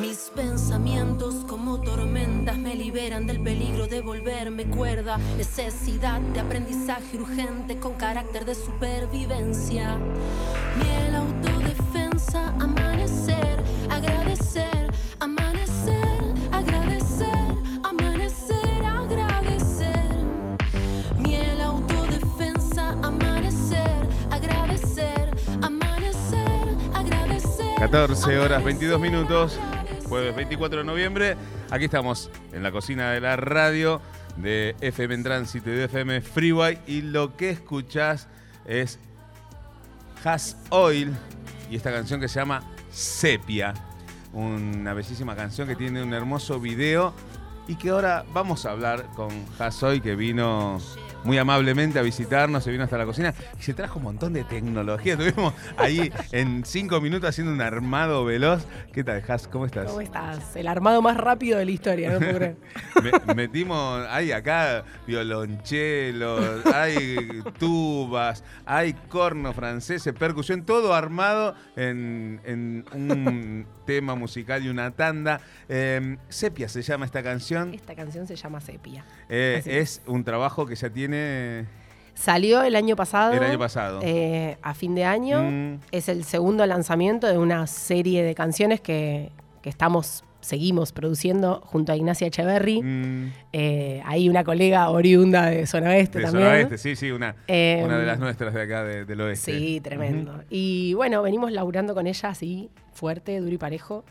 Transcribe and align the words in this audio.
Mis 0.00 0.30
pensamientos 0.32 1.44
como 1.48 1.80
tormentas 1.80 2.56
me 2.56 2.76
liberan 2.76 3.26
del 3.26 3.42
peligro 3.42 3.88
de 3.88 4.00
volverme 4.00 4.66
cuerda. 4.66 5.18
Necesidad 5.36 6.20
de 6.20 6.38
aprendizaje 6.38 7.16
urgente 7.18 7.78
con 7.80 7.94
carácter 7.94 8.44
de 8.44 8.54
supervivencia. 8.54 9.96
Miel, 10.76 11.16
autodefensa, 11.16 12.54
amanecer, 12.60 13.60
agradecer, 13.90 14.92
amanecer, 15.18 16.34
agradecer, 16.52 17.54
amanecer, 17.82 18.84
agradecer. 18.84 20.24
Miel, 21.18 21.60
autodefensa, 21.60 22.90
amanecer, 23.02 24.08
agradecer, 24.30 25.30
amanecer, 25.60 26.76
agradecer. 26.94 27.74
14 27.80 28.38
horas 28.38 28.62
22 28.62 29.00
minutos, 29.00 29.58
jueves 30.08 30.34
24 30.34 30.78
de 30.78 30.84
noviembre. 30.84 31.36
Aquí 31.70 31.84
estamos 31.84 32.30
en 32.52 32.62
la 32.62 32.72
cocina 32.72 33.10
de 33.10 33.20
la 33.20 33.36
radio 33.36 34.00
de 34.38 34.74
FM 34.80 35.16
en 35.16 35.22
Tránsito 35.22 35.70
y 35.70 35.74
de 35.74 35.84
FM 35.84 36.20
Freeway. 36.22 36.78
Y 36.86 37.02
lo 37.02 37.36
que 37.36 37.50
escuchás 37.50 38.26
es 38.64 38.98
Has 40.24 40.56
Oil 40.70 41.14
y 41.70 41.76
esta 41.76 41.92
canción 41.92 42.20
que 42.20 42.28
se 42.28 42.40
llama 42.40 42.62
Sepia. 42.90 43.74
Una 44.32 44.94
bellísima 44.94 45.36
canción 45.36 45.68
que 45.68 45.76
tiene 45.76 46.02
un 46.02 46.14
hermoso 46.14 46.58
video 46.58 47.12
y 47.66 47.76
que 47.76 47.90
ahora 47.90 48.24
vamos 48.32 48.64
a 48.64 48.70
hablar 48.70 49.06
con 49.14 49.28
Has 49.58 49.82
Oil 49.82 50.00
que 50.00 50.16
vino 50.16 50.78
muy 51.28 51.36
amablemente 51.36 51.98
a 51.98 52.02
visitarnos, 52.02 52.64
se 52.64 52.70
vino 52.70 52.84
hasta 52.84 52.96
la 52.96 53.04
cocina 53.04 53.34
y 53.60 53.62
se 53.62 53.74
trajo 53.74 53.98
un 53.98 54.04
montón 54.04 54.32
de 54.32 54.44
tecnología. 54.44 55.12
Estuvimos 55.18 55.52
ahí 55.76 56.10
en 56.32 56.64
cinco 56.64 57.02
minutos 57.02 57.28
haciendo 57.28 57.52
un 57.52 57.60
armado 57.60 58.24
veloz. 58.24 58.64
¿Qué 58.94 59.04
tal, 59.04 59.22
Has? 59.28 59.46
¿Cómo 59.46 59.66
estás? 59.66 59.88
¿Cómo 59.88 60.00
estás? 60.00 60.56
El 60.56 60.66
armado 60.66 61.02
más 61.02 61.18
rápido 61.18 61.58
de 61.58 61.66
la 61.66 61.70
historia, 61.70 62.18
no 62.18 62.18
metimos, 63.36 64.06
hay 64.08 64.32
acá 64.32 64.84
violonchelos, 65.06 66.64
hay 66.64 67.42
tubas, 67.58 68.42
hay 68.64 68.94
corno 68.94 69.52
franceses, 69.52 70.14
percusión, 70.14 70.64
todo 70.64 70.94
armado 70.94 71.54
en, 71.76 72.40
en 72.44 72.86
un 72.94 73.66
tema 73.84 74.14
musical 74.14 74.64
y 74.64 74.70
una 74.70 74.92
tanda. 74.92 75.42
Eh, 75.68 76.16
Sepia 76.30 76.68
se 76.68 76.80
llama 76.80 77.04
esta 77.04 77.22
canción. 77.22 77.74
Esta 77.74 77.94
canción 77.94 78.26
se 78.26 78.36
llama 78.36 78.60
Sepia. 78.60 79.04
Eh, 79.28 79.62
es 79.66 80.00
un 80.06 80.24
trabajo 80.24 80.66
que 80.66 80.74
ya 80.74 80.88
tiene 80.88 81.17
Salió 82.14 82.62
el 82.62 82.74
año 82.74 82.96
pasado. 82.96 83.32
el 83.32 83.42
año 83.44 83.58
pasado. 83.58 84.00
eh, 84.02 84.56
a 84.62 84.74
fin 84.74 84.94
de 84.94 85.04
año. 85.04 85.40
Mm, 85.42 85.80
Es 85.92 86.08
el 86.08 86.24
segundo 86.24 86.66
lanzamiento 86.66 87.26
de 87.28 87.38
una 87.38 87.66
serie 87.68 88.24
de 88.24 88.34
canciones 88.34 88.80
que, 88.80 89.30
que 89.62 89.70
estamos, 89.70 90.24
seguimos 90.40 90.90
produciendo 90.92 91.60
junto 91.64 91.92
a 91.92 91.96
Ignacia 91.96 92.26
Echeverry. 92.26 92.82
mm, 92.82 93.32
Eh, 93.52 94.02
hay 94.04 94.28
una 94.28 94.42
colega 94.42 94.90
oriunda 94.90 95.46
de 95.46 95.66
Zona 95.68 95.90
Oeste 95.90 96.18
de 96.18 96.24
también. 96.24 96.44
zona 96.44 96.56
oeste, 96.56 96.78
sí, 96.78 96.96
sí, 96.96 97.10
una, 97.12 97.36
Eh, 97.46 97.82
una 97.84 97.98
de 97.98 98.06
las 98.06 98.18
nuestras 98.18 98.52
de 98.52 98.62
acá 98.62 98.82
de- 98.82 99.04
del 99.04 99.20
oeste. 99.20 99.52
Sí, 99.56 99.80
tremendo. 99.80 100.42
Y 100.50 100.94
bueno, 100.94 101.22
venimos 101.22 101.52
laburando 101.52 101.94
con 101.94 102.08
ella 102.08 102.30
así, 102.30 102.68
fuerte, 102.94 103.38
duro 103.38 103.52
y 103.54 103.58
parejo, 103.58 104.04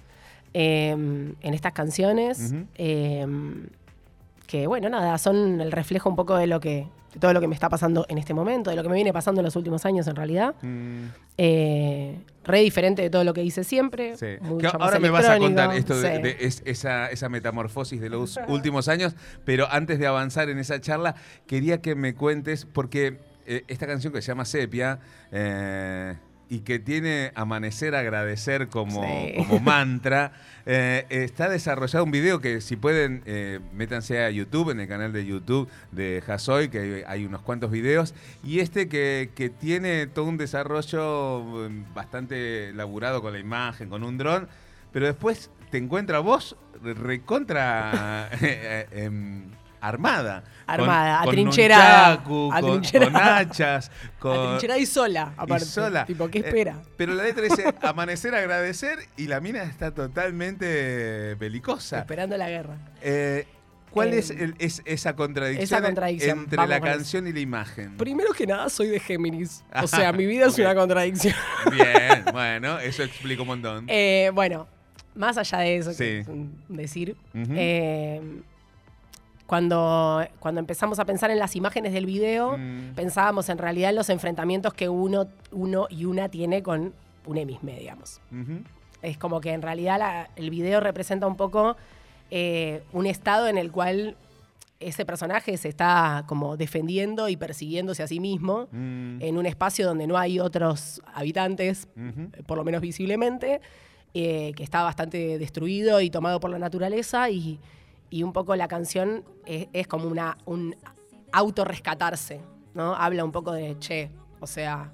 eh, 0.54 0.92
en 0.92 1.54
estas 1.54 1.74
canciones. 1.74 2.54
Que 4.48 4.66
bueno, 4.66 4.90
nada, 4.90 5.18
son 5.20 5.62
el 5.62 5.72
reflejo 5.72 6.10
un 6.10 6.16
poco 6.16 6.36
de 6.38 6.48
lo 6.48 6.60
que. 6.60 6.88
de 7.14 7.20
todo 7.20 7.34
lo 7.34 7.42
que 7.42 7.48
me 7.48 7.54
está 7.56 7.70
pasando 7.70 8.06
en 8.10 8.18
este 8.18 8.34
momento, 8.34 8.70
de 8.70 8.76
lo 8.76 8.84
que 8.84 8.90
me 8.90 8.96
viene 8.96 9.12
pasando 9.14 9.42
en 9.42 9.46
los 9.46 9.56
últimos 9.56 9.86
años 9.86 10.08
en 10.08 10.16
realidad. 10.16 10.56
Mm, 10.62 11.06
Eh, 11.40 12.18
re 12.46 12.60
diferente 12.62 13.02
de 13.04 13.10
todo 13.10 13.24
lo 13.24 13.34
que 13.34 13.44
hice 13.44 13.64
siempre. 13.64 14.16
Sí. 14.18 14.26
mucho 14.42 14.72
Que 14.72 14.78
más 14.78 14.88
ahora 14.88 15.00
me 15.00 15.10
vas 15.10 15.28
a 15.28 15.38
contar 15.38 15.74
esto 15.76 16.00
de, 16.00 16.16
sí. 16.16 16.22
de 16.24 16.38
es- 16.40 16.64
esa, 16.66 17.08
esa 17.12 17.30
metamorfosis 17.30 18.00
de 18.02 18.10
los 18.10 18.40
últimos 18.48 18.88
años, 18.88 19.16
pero 19.46 19.68
antes 19.70 20.00
de 20.00 20.08
avanzar 20.08 20.50
en 20.50 20.58
esa 20.60 20.80
charla, 20.82 21.16
quería 21.46 21.82
que 21.82 21.94
me 21.96 22.16
cuentes, 22.16 22.66
porque 22.66 23.20
eh, 23.46 23.64
esta 23.68 23.86
canción 23.88 24.12
que 24.14 24.22
se 24.22 24.28
llama 24.30 24.46
Sepia, 24.46 25.00
eh, 25.32 26.16
y 26.50 26.60
que 26.60 26.80
tiene 26.80 27.32
Amanecer 27.36 27.96
Agradecer 27.96 28.68
como, 28.68 29.04
Sí. 29.04 29.34
como 29.38 29.60
mantra, 29.60 30.32
eh, 30.66 31.06
está 31.10 31.50
desarrollado 31.50 32.04
un 32.04 32.12
video 32.12 32.40
que 32.40 32.62
si 32.62 32.76
pueden, 32.76 33.24
eh, 33.26 33.60
métanse 33.74 34.24
a 34.24 34.30
YouTube, 34.30 34.70
en 34.72 34.80
el 34.80 34.88
canal 34.88 35.14
de 35.14 35.26
YouTube 35.26 35.70
de 35.92 36.22
Jasoy, 36.26 36.70
que 36.70 37.04
hay, 37.08 37.26
unos 37.26 37.42
cuantos 37.42 37.72
videos, 37.72 38.14
y 38.44 38.60
este 38.60 38.88
que, 38.88 39.32
que 39.36 39.50
tiene 39.50 40.08
todo 40.08 40.26
un 40.26 40.38
desarrollo 40.38 41.66
eh, 41.66 41.84
bastante 41.94 42.72
laburado 42.74 43.22
con 43.22 43.34
la 43.34 43.40
imagen, 43.40 43.90
con 43.90 44.04
un 44.04 44.18
dron, 44.18 44.48
pero 44.92 45.06
después 45.06 45.52
te 45.70 45.78
encuentra 45.78 46.20
vos 46.20 46.56
recontra 46.82 48.30
eh, 48.42 48.88
eh, 48.92 49.04
em, 49.04 49.44
armada. 49.82 50.44
Armada, 50.66 51.20
con, 51.20 51.30
atrincherada, 51.30 52.24
Con, 52.24 52.50
nunchaku, 52.62 53.06
con- 53.06 53.16
hachas, 53.16 53.92
con... 54.20 54.38
Atrincherada 54.38 54.80
y 54.80 54.86
sola, 54.86 55.34
aparte. 55.38 55.64
y 55.64 55.68
sola. 55.68 56.06
Tipo, 56.06 56.28
¿qué 56.30 56.40
Eh, 56.40 56.44
espera? 56.46 56.76
pero 56.98 57.14
la 57.14 57.24
letra 57.24 57.44
dice 57.44 57.74
amanecer, 57.82 58.36
agradecer 58.36 59.00
y 59.16 59.28
la 59.28 59.40
mina 59.40 59.64
está 59.64 59.92
totalmente 59.94 61.36
belicosa. 61.36 62.00
Esperando 62.00 62.38
la 62.38 62.50
guerra. 62.50 62.78
Eh, 63.02 63.46
¿Cuál 63.92 64.14
Eh, 64.14 64.20
es, 64.20 64.30
el- 64.32 64.56
es 64.60 64.82
esa 64.86 65.16
contradicción, 65.16 65.64
esa 65.64 65.82
contradicción, 65.82 66.40
entre 66.40 66.58
vamos 66.58 66.70
la 66.70 66.78
eso. 66.78 66.86
canción 66.86 67.28
y 67.28 67.34
la 67.34 67.40
imagen? 67.40 67.96
Primero 67.98 68.34
que 68.34 68.46
nada, 68.46 68.70
soy 68.70 68.88
de 68.90 69.00
Géminis. 69.00 69.64
O 69.82 69.88
sea, 69.88 70.12
mi 70.12 70.26
vida 70.26 70.48
es 70.48 70.58
una 70.60 70.76
contradicción. 70.76 71.34
Bien, 71.72 72.26
bueno, 72.34 72.78
eso 72.80 73.04
explica 73.04 73.42
un 73.42 73.48
montón. 73.48 73.86
Eh, 73.88 74.30
bueno, 74.34 74.68
más 75.16 75.38
allá 75.38 75.60
de 75.60 75.78
eso, 75.78 75.92
Sí. 75.94 75.98
que 76.00 76.20
es 76.20 76.28
un 76.28 76.62
decir, 76.68 77.16
eh, 77.34 78.22
cuando, 79.48 80.24
cuando 80.40 80.60
empezamos 80.60 81.00
a 81.00 81.06
pensar 81.06 81.32
en 81.32 81.40
las 81.40 81.56
imágenes 81.56 81.94
del 81.94 82.06
video, 82.06 82.58
Mm. 82.58 82.94
pensábamos 82.96 83.50
en 83.50 83.58
realidad 83.58 83.90
en 83.92 83.96
los 83.96 84.10
enfrentamientos 84.10 84.74
que 84.74 84.90
uno, 84.90 85.28
uno 85.52 85.88
y 85.90 86.06
una 86.06 86.30
tiene 86.30 86.62
con 86.62 86.94
un 87.26 87.38
emisme, 87.38 87.80
digamos. 87.80 88.20
Es 89.02 89.18
como 89.18 89.42
que 89.42 89.52
en 89.54 89.62
realidad 89.62 89.98
la- 90.00 90.30
el 90.36 90.50
video 90.50 90.80
representa 90.82 91.26
un 91.28 91.36
poco 91.38 91.76
eh, 92.30 92.84
un 92.92 93.06
estado 93.06 93.48
en 93.48 93.58
el 93.58 93.72
cual 93.72 94.18
ese 94.82 95.06
personaje 95.06 95.56
se 95.56 95.70
está 95.70 96.26
como 96.28 96.58
defendiendo 96.58 97.30
y 97.30 97.38
persiguiéndose 97.38 98.04
a 98.04 98.08
sí 98.08 98.20
mismo 98.20 98.68
Mm. 98.74 99.22
en 99.22 99.38
un 99.38 99.46
espacio 99.46 99.88
donde 99.88 100.08
no 100.08 100.18
hay 100.18 100.40
otros 100.42 101.02
habitantes, 101.16 101.88
eh, 101.98 102.44
por 102.46 102.58
lo 102.58 102.66
menos 102.66 102.82
visiblemente, 102.82 103.62
eh, 104.14 104.52
que 104.58 104.64
está 104.64 104.84
bastante 104.84 105.38
destruido 105.40 106.02
y 106.02 106.10
tomado 106.10 106.42
por 106.42 106.50
la 106.50 106.60
naturaleza 106.60 107.30
y, 107.30 107.60
y 108.10 108.24
un 108.24 108.34
poco 108.34 108.56
la 108.56 108.68
canción 108.68 109.24
es, 109.46 109.68
es 109.74 109.88
como 109.88 110.08
una, 110.08 110.38
un 110.46 110.76
autorrescatarse, 111.32 112.42
¿no? 112.74 112.96
Habla 112.96 113.24
un 113.24 113.32
poco 113.32 113.52
de, 113.52 113.78
che, 113.80 114.12
o 114.40 114.48
sea, 114.48 114.92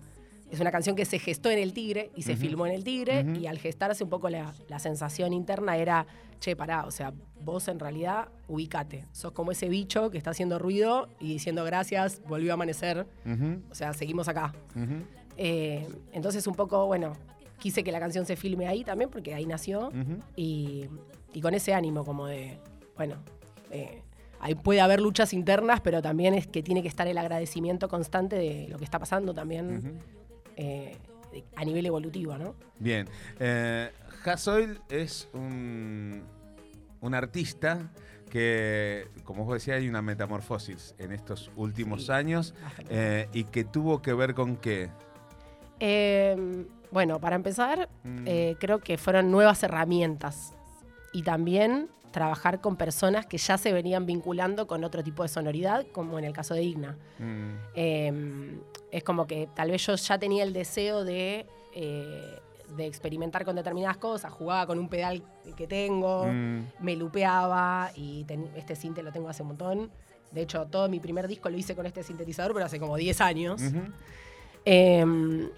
es 0.49 0.59
una 0.59 0.71
canción 0.71 0.95
que 0.95 1.05
se 1.05 1.17
gestó 1.17 1.49
en 1.49 1.57
el 1.59 1.73
Tigre 1.73 2.11
y 2.15 2.23
se 2.23 2.35
filmó 2.35 2.67
en 2.67 2.73
el 2.73 2.83
Tigre 2.83 3.25
y 3.39 3.47
al 3.47 3.57
gestarse 3.57 4.03
un 4.03 4.09
poco 4.11 4.29
la, 4.29 4.53
la 4.67 4.77
sensación 4.77 5.33
interna 5.33 5.77
era, 5.77 6.05
che, 6.39 6.55
pará, 6.55 6.85
o 6.85 6.91
sea, 6.91 7.11
vos 7.43 7.67
en 7.67 7.79
realidad 7.79 8.29
ubicate, 8.47 9.05
sos 9.11 9.31
como 9.31 9.51
ese 9.51 9.67
bicho 9.67 10.11
que 10.11 10.17
está 10.19 10.29
haciendo 10.29 10.59
ruido 10.59 11.09
y 11.19 11.33
diciendo 11.33 11.63
gracias, 11.63 12.21
volvió 12.27 12.51
a 12.51 12.53
amanecer, 12.53 13.07
o 13.71 13.75
sea, 13.75 13.93
seguimos 13.93 14.27
acá. 14.27 14.53
Eh, 15.37 15.87
entonces, 16.11 16.45
un 16.45 16.53
poco, 16.53 16.85
bueno, 16.85 17.13
quise 17.57 17.83
que 17.83 17.91
la 17.91 17.99
canción 17.99 18.25
se 18.25 18.35
filme 18.35 18.67
ahí 18.67 18.83
también, 18.83 19.09
porque 19.09 19.33
ahí 19.33 19.47
nació. 19.47 19.91
Y, 20.35 20.85
y 21.33 21.41
con 21.41 21.55
ese 21.55 21.73
ánimo, 21.73 22.05
como 22.05 22.27
de, 22.27 22.59
bueno, 22.95 23.15
eh, 23.71 24.01
ahí 24.39 24.55
puede 24.55 24.81
haber 24.81 25.01
luchas 25.01 25.33
internas, 25.33 25.81
pero 25.81 26.01
también 26.01 26.33
es 26.33 26.47
que 26.47 26.61
tiene 26.63 26.81
que 26.81 26.87
estar 26.87 27.07
el 27.07 27.17
agradecimiento 27.17 27.87
constante 27.89 28.35
de 28.35 28.67
lo 28.69 28.77
que 28.77 28.83
está 28.85 28.99
pasando 28.99 29.33
también 29.33 29.99
eh, 30.57 30.95
de- 31.31 31.43
a 31.55 31.65
nivel 31.65 31.85
evolutivo, 31.85 32.37
¿no? 32.37 32.55
Bien. 32.79 33.07
Eh, 33.39 33.89
Hasoil 34.25 34.79
es 34.89 35.27
un, 35.33 36.21
un 37.01 37.13
artista 37.15 37.91
que, 38.29 39.07
como 39.23 39.45
vos 39.45 39.55
decías, 39.55 39.77
hay 39.77 39.87
una 39.89 40.01
metamorfosis 40.01 40.95
en 40.97 41.11
estos 41.11 41.51
últimos 41.55 42.05
Sí. 42.07 42.11
años 42.11 42.53
eh, 42.89 43.27
y 43.33 43.43
que 43.45 43.63
tuvo 43.63 44.01
que 44.01 44.13
ver 44.13 44.33
con 44.33 44.55
qué. 44.57 44.89
Eh, 45.79 46.65
bueno, 46.91 47.19
para 47.19 47.35
empezar, 47.35 47.89
Mm. 48.03 48.23
eh, 48.27 48.55
creo 48.59 48.79
que 48.79 48.97
fueron 48.97 49.31
nuevas 49.31 49.63
herramientas 49.63 50.53
y 51.11 51.23
también 51.23 51.89
trabajar 52.13 52.61
con 52.61 52.77
personas 52.77 53.25
que 53.25 53.37
ya 53.37 53.57
se 53.57 53.73
venían 53.73 54.05
vinculando 54.05 54.65
con 54.67 54.85
otro 54.85 55.03
tipo 55.03 55.23
de 55.23 55.27
sonoridad, 55.29 55.85
como 55.91 56.17
en 56.17 56.23
el 56.23 56.31
caso 56.31 56.53
de 56.53 56.63
Igna. 56.63 56.97
Mm, 57.19 57.49
Eh, 57.75 58.57
es 58.91 59.03
como 59.03 59.27
que 59.27 59.49
tal 59.53 59.71
vez 59.71 59.85
yo 59.85 59.95
ya 59.95 60.17
tenía 60.17 60.43
el 60.43 60.53
deseo 60.53 61.03
de, 61.03 61.45
eh, 61.73 62.39
de 62.77 62.85
experimentar 62.85 63.43
con 63.45 63.55
determinadas 63.55 63.97
cosas, 63.97 64.31
jugaba 64.31 64.65
con 64.67 64.79
un 64.79 64.87
pedal 64.87 65.21
que 65.57 65.67
tengo, 65.67 66.25
mm, 66.25 66.67
me 66.79 66.95
lupeaba 66.95 67.91
y 67.95 68.23
ten- 68.23 68.49
este 68.55 68.75
sinte 68.75 69.03
lo 69.03 69.11
tengo 69.11 69.27
hace 69.29 69.41
un 69.41 69.49
montón. 69.49 69.91
De 70.31 70.41
hecho, 70.43 70.65
todo 70.67 70.87
mi 70.89 70.99
primer 70.99 71.27
disco 71.27 71.49
lo 71.49 71.57
hice 71.57 71.75
con 71.75 71.85
este 71.85 72.01
sintetizador, 72.03 72.53
pero 72.53 72.65
hace 72.65 72.79
como 72.79 72.95
10 72.95 73.19
años. 73.21 73.61
Eh, 74.65 75.49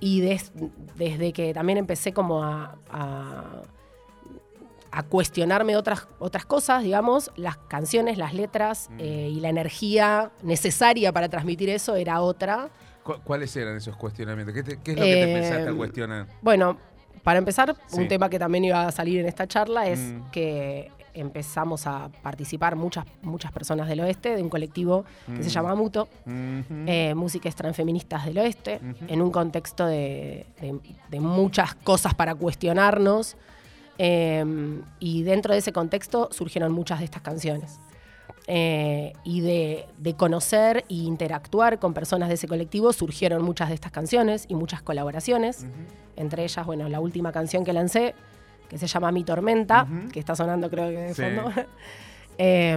y 0.00 0.20
des- 0.20 0.52
desde 0.96 1.32
que 1.32 1.52
también 1.54 1.78
empecé 1.78 2.12
como 2.12 2.42
a, 2.44 2.76
a 2.90 3.62
a 4.96 5.02
cuestionarme 5.02 5.76
otras, 5.76 6.08
otras 6.18 6.46
cosas, 6.46 6.82
digamos, 6.82 7.30
las 7.36 7.58
canciones, 7.58 8.16
las 8.16 8.32
letras 8.32 8.88
Mm. 8.92 8.96
eh, 9.00 9.28
y 9.30 9.40
la 9.40 9.50
energía 9.50 10.30
necesaria 10.42 11.12
para 11.12 11.28
transmitir 11.28 11.68
eso 11.68 11.96
era 11.96 12.22
otra. 12.22 12.70
¿Cu- 13.02 13.20
¿Cuáles 13.22 13.54
eran 13.56 13.76
esos 13.76 13.94
cuestionamientos? 13.94 14.54
¿Qué, 14.54 14.62
te- 14.62 14.78
qué 14.82 14.92
es 14.92 14.96
lo 14.98 15.04
que 15.04 15.12
te 15.12 15.30
Eh, 15.30 15.34
pensaste 15.34 15.68
al 15.68 15.76
cuestionar? 15.76 16.26
Bueno, 16.40 16.78
para 17.22 17.38
empezar, 17.38 17.76
Sí. 17.88 17.98
un 18.00 18.08
tema 18.08 18.30
que 18.30 18.38
también 18.38 18.64
iba 18.64 18.86
a 18.86 18.90
salir 18.90 19.20
en 19.20 19.26
esta 19.26 19.46
charla 19.46 19.86
es 19.86 19.98
Mm. 20.00 20.30
que 20.32 20.90
empezamos 21.12 21.86
a 21.86 22.08
participar 22.22 22.74
muchas, 22.74 23.04
muchas 23.20 23.52
personas 23.52 23.88
del 23.88 24.00
oeste 24.00 24.34
de 24.34 24.42
un 24.42 24.48
colectivo 24.48 25.04
que 25.26 25.42
se 25.42 25.50
Mm. 25.50 25.52
llama 25.52 25.74
Muto, 25.74 26.08
Ujú. 26.24 26.84
eh, 26.86 27.14
músicas 27.14 27.54
transfeministas 27.54 28.24
del 28.24 28.38
oeste, 28.38 28.80
en 29.08 29.20
un 29.20 29.30
contexto 29.30 29.84
de, 29.86 30.46
de- 30.60 30.80
de 31.10 31.20
muchas 31.20 31.74
cosas 31.74 32.14
para 32.14 32.34
cuestionarnos. 32.34 33.36
Eh, 33.98 34.44
y 35.00 35.22
dentro 35.22 35.52
de 35.52 35.58
ese 35.60 35.72
contexto 35.72 36.28
surgieron 36.32 36.72
muchas 36.72 36.98
de 37.00 37.04
estas 37.06 37.22
canciones. 37.22 37.78
Eh, 38.48 39.12
y 39.24 39.40
de, 39.40 39.86
de 39.98 40.14
conocer 40.14 40.84
e 40.88 40.94
interactuar 40.94 41.80
con 41.80 41.92
personas 41.94 42.28
de 42.28 42.34
ese 42.36 42.46
colectivo 42.46 42.92
surgieron 42.92 43.42
muchas 43.42 43.68
de 43.70 43.74
estas 43.74 43.90
canciones 43.90 44.44
y 44.48 44.54
muchas 44.54 44.82
colaboraciones. 44.82 45.66
Entre 46.14 46.44
ellas, 46.44 46.64
bueno, 46.64 46.88
la 46.88 47.00
última 47.00 47.32
canción 47.32 47.64
que 47.64 47.72
lancé, 47.72 48.14
que 48.68 48.78
se 48.78 48.86
llama 48.86 49.10
Mi 49.10 49.24
Tormenta, 49.24 49.86
que 50.12 50.20
está 50.20 50.36
sonando 50.36 50.70
creo 50.70 50.90
que 50.90 50.96
de 50.96 51.14
Sí. 51.14 51.22
fondo. 51.22 51.50
Eh, 52.38 52.76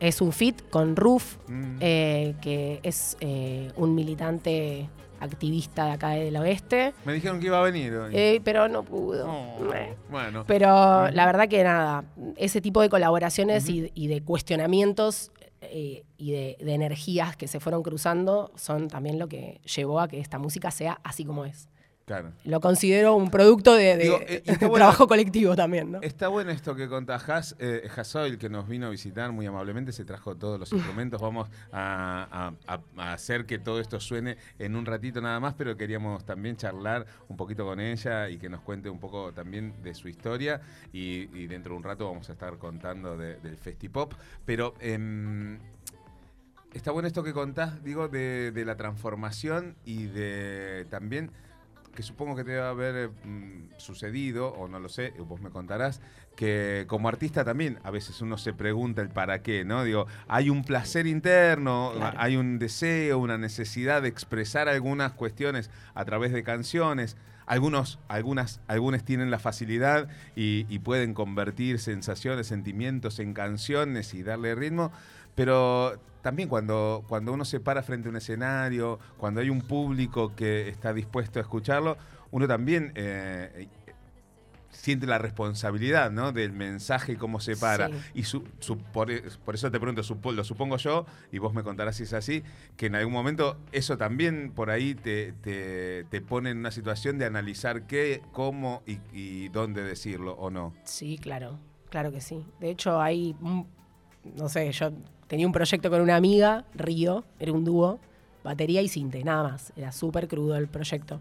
es 0.00 0.20
un 0.20 0.32
fit 0.32 0.68
con 0.68 0.96
Ruf, 0.96 1.38
Mm. 1.48 1.76
eh, 1.80 2.34
que 2.42 2.78
es 2.82 3.16
eh, 3.20 3.72
un 3.76 3.94
militante 3.94 4.86
activista 5.22 5.86
de 5.86 5.90
acá 5.92 6.10
del 6.10 6.36
oeste, 6.36 6.92
Me 7.04 7.12
dijeron 7.14 7.40
que 7.40 7.46
iba 7.46 7.58
a 7.58 7.62
venir 7.62 7.92
hoy. 7.94 8.12
eh, 8.16 8.40
pero 8.44 8.68
no 8.68 8.82
pudo. 8.82 9.26
Oh, 9.30 9.74
Eh. 9.74 9.94
bueno. 10.10 10.44
Pero 10.46 11.08
la 11.10 11.26
verdad 11.26 11.48
que 11.48 11.62
nada, 11.64 12.04
ese 12.36 12.60
tipo 12.60 12.80
de 12.82 12.88
colaboraciones 12.88 13.68
y, 13.68 13.90
y 13.94 14.08
de 14.08 14.22
cuestionamientos 14.22 15.32
eh, 15.60 16.04
y 16.18 16.32
de, 16.32 16.56
de 16.60 16.74
energías 16.74 17.36
que 17.36 17.46
se 17.48 17.60
fueron 17.60 17.82
cruzando 17.82 18.50
son 18.56 18.88
también 18.88 19.18
lo 19.18 19.28
que 19.28 19.60
llevó 19.74 20.00
a 20.00 20.08
que 20.08 20.18
esta 20.20 20.38
música 20.38 20.70
sea 20.70 20.98
así 21.04 21.24
como 21.24 21.44
es. 21.44 21.68
Claro. 22.12 22.32
Lo 22.44 22.60
considero 22.60 23.14
un 23.16 23.30
producto 23.30 23.74
de, 23.74 23.96
de- 23.96 24.02
Digo, 24.04 24.18
eh, 24.20 24.42
de 24.44 24.56
bueno- 24.60 24.74
trabajo 24.74 25.08
colectivo 25.08 25.56
también, 25.56 25.92
¿no? 25.92 26.00
Está 26.02 26.28
bueno 26.28 26.50
esto 26.50 26.74
que 26.74 26.88
contás, 26.88 27.26
Has, 27.30 27.56
eh, 27.58 27.88
Hasoil, 27.96 28.36
que 28.36 28.50
nos 28.50 28.68
vino 28.68 28.86
a 28.86 28.90
visitar 28.90 29.32
muy 29.32 29.46
amablemente, 29.46 29.92
se 29.92 30.04
trajo 30.04 30.36
todos 30.36 30.60
los 30.60 30.70
instrumentos. 30.72 31.20
Vamos 31.22 31.48
a, 31.72 32.52
a- 32.66 32.74
a- 32.74 32.80
a 33.02 33.12
hacer 33.14 33.46
que 33.46 33.58
todo 33.58 33.80
esto 33.80 33.98
suene 33.98 34.36
en 34.58 34.76
un 34.76 34.84
ratito 34.84 35.20
nada 35.22 35.40
más, 35.40 35.54
pero 35.54 35.76
queríamos 35.76 36.24
también 36.26 36.56
charlar 36.56 37.06
un 37.28 37.36
poquito 37.38 37.64
con 37.64 37.80
ella 37.80 38.28
y 38.28 38.36
que 38.38 38.48
nos 38.50 38.60
cuente 38.60 38.90
un 38.90 38.98
poco 39.00 39.32
también 39.32 39.74
de 39.82 39.94
su 39.94 40.08
historia. 40.08 40.60
Y, 40.92 41.30
y 41.34 41.46
dentro 41.46 41.72
de 41.72 41.78
un 41.78 41.82
rato 41.84 42.06
vamos 42.10 42.28
a 42.28 42.32
estar 42.32 42.58
contando 42.58 43.16
de- 43.16 43.36
del 43.36 43.56
Festipop. 43.56 44.12
Pero 44.44 44.74
em, 44.80 45.58
está 46.74 46.90
bueno 46.90 47.06
esto 47.06 47.22
que 47.22 47.32
contás, 47.32 47.82
digo, 47.84 48.08
de, 48.08 48.50
de 48.52 48.64
la 48.64 48.76
transformación 48.76 49.76
y 49.84 50.04
de 50.06 50.86
también 50.90 51.30
que 51.94 52.02
supongo 52.02 52.34
que 52.36 52.44
te 52.44 52.52
debe 52.52 52.66
haber 52.66 53.10
mm, 53.24 53.70
sucedido, 53.76 54.48
o 54.54 54.68
no 54.68 54.78
lo 54.80 54.88
sé, 54.88 55.12
vos 55.18 55.40
me 55.40 55.50
contarás, 55.50 56.00
que 56.36 56.84
como 56.88 57.08
artista 57.08 57.44
también 57.44 57.78
a 57.84 57.90
veces 57.90 58.20
uno 58.22 58.38
se 58.38 58.52
pregunta 58.54 59.02
el 59.02 59.10
para 59.10 59.42
qué, 59.42 59.64
¿no? 59.64 59.84
Digo, 59.84 60.06
hay 60.28 60.48
un 60.48 60.64
placer 60.64 61.06
interno, 61.06 61.92
Claro. 61.94 62.16
hay 62.18 62.36
un 62.36 62.58
deseo, 62.58 63.18
una 63.18 63.36
necesidad 63.38 64.02
de 64.02 64.08
expresar 64.08 64.68
algunas 64.68 65.12
cuestiones 65.12 65.70
a 65.94 66.04
través 66.04 66.32
de 66.32 66.42
canciones. 66.42 67.16
Algunos, 67.46 67.98
algunas, 68.08 68.60
algunos 68.68 69.04
tienen 69.04 69.30
la 69.30 69.38
facilidad 69.38 70.08
y, 70.36 70.78
pueden 70.80 71.14
convertir 71.14 71.78
sensaciones, 71.78 72.48
sentimientos 72.48 73.18
en 73.18 73.34
canciones 73.34 74.14
y 74.14 74.22
darle 74.22 74.54
ritmo, 74.54 74.90
pero 75.34 75.98
también 76.22 76.48
cuando, 76.48 77.04
cuando 77.08 77.32
uno 77.32 77.44
se 77.44 77.60
para 77.60 77.82
frente 77.82 78.08
a 78.08 78.10
un 78.10 78.16
escenario, 78.16 78.98
cuando 79.18 79.40
hay 79.40 79.50
un 79.50 79.60
público 79.60 80.34
que 80.34 80.68
está 80.68 80.92
dispuesto 80.92 81.38
a 81.38 81.42
escucharlo, 81.42 81.96
uno 82.30 82.48
también 82.48 82.92
eh, 82.94 83.68
siente 84.72 85.06
la 85.06 85.18
responsabilidad 85.18 86.10
¿no? 86.10 86.32
del 86.32 86.52
mensaje 86.52 87.12
y 87.12 87.16
cómo 87.16 87.38
se 87.40 87.56
para. 87.56 87.88
Sí. 87.88 87.94
Y 88.14 88.22
su- 88.24 88.42
su- 88.58 88.78
por, 88.78 89.08
por 89.44 89.54
eso 89.54 89.70
te 89.70 89.78
pregunto, 89.78 90.02
supo- 90.02 90.32
lo 90.32 90.42
supongo 90.44 90.76
yo, 90.78 91.06
y 91.30 91.38
vos 91.38 91.54
me 91.54 91.62
contarás 91.62 91.96
si 91.96 92.02
es 92.02 92.12
así, 92.12 92.42
que 92.76 92.86
en 92.86 92.94
algún 92.96 93.12
momento 93.12 93.58
eso 93.70 93.96
también 93.96 94.50
por 94.54 94.70
ahí 94.70 94.94
te, 94.94 95.32
te- 95.42 96.04
te 96.10 96.20
pone 96.20 96.50
en 96.50 96.58
una 96.58 96.70
situación 96.70 97.18
de 97.18 97.26
analizar 97.26 97.86
qué, 97.86 98.22
cómo 98.32 98.82
y, 98.86 98.98
y 99.12 99.48
dónde 99.50 99.82
decirlo 99.84 100.32
o 100.32 100.50
no. 100.50 100.72
Sí, 100.84 101.18
claro, 101.18 101.58
claro 101.90 102.10
que 102.10 102.20
sí. 102.20 102.44
De 102.58 102.70
hecho, 102.70 103.00
hay, 103.00 103.36
no 104.34 104.48
sé, 104.48 104.72
yo 104.72 104.90
tenía 105.28 105.46
un 105.46 105.52
proyecto 105.52 105.90
con 105.90 106.00
una 106.00 106.16
amiga, 106.16 106.64
Río, 106.74 107.24
era 107.38 107.52
un 107.52 107.64
dúo, 107.64 108.00
batería 108.42 108.82
y 108.82 108.88
cinte, 108.88 109.22
nada 109.22 109.42
más. 109.44 109.72
Era 109.76 109.92
súper 109.92 110.26
crudo 110.28 110.56
el 110.56 110.66
proyecto. 110.68 111.20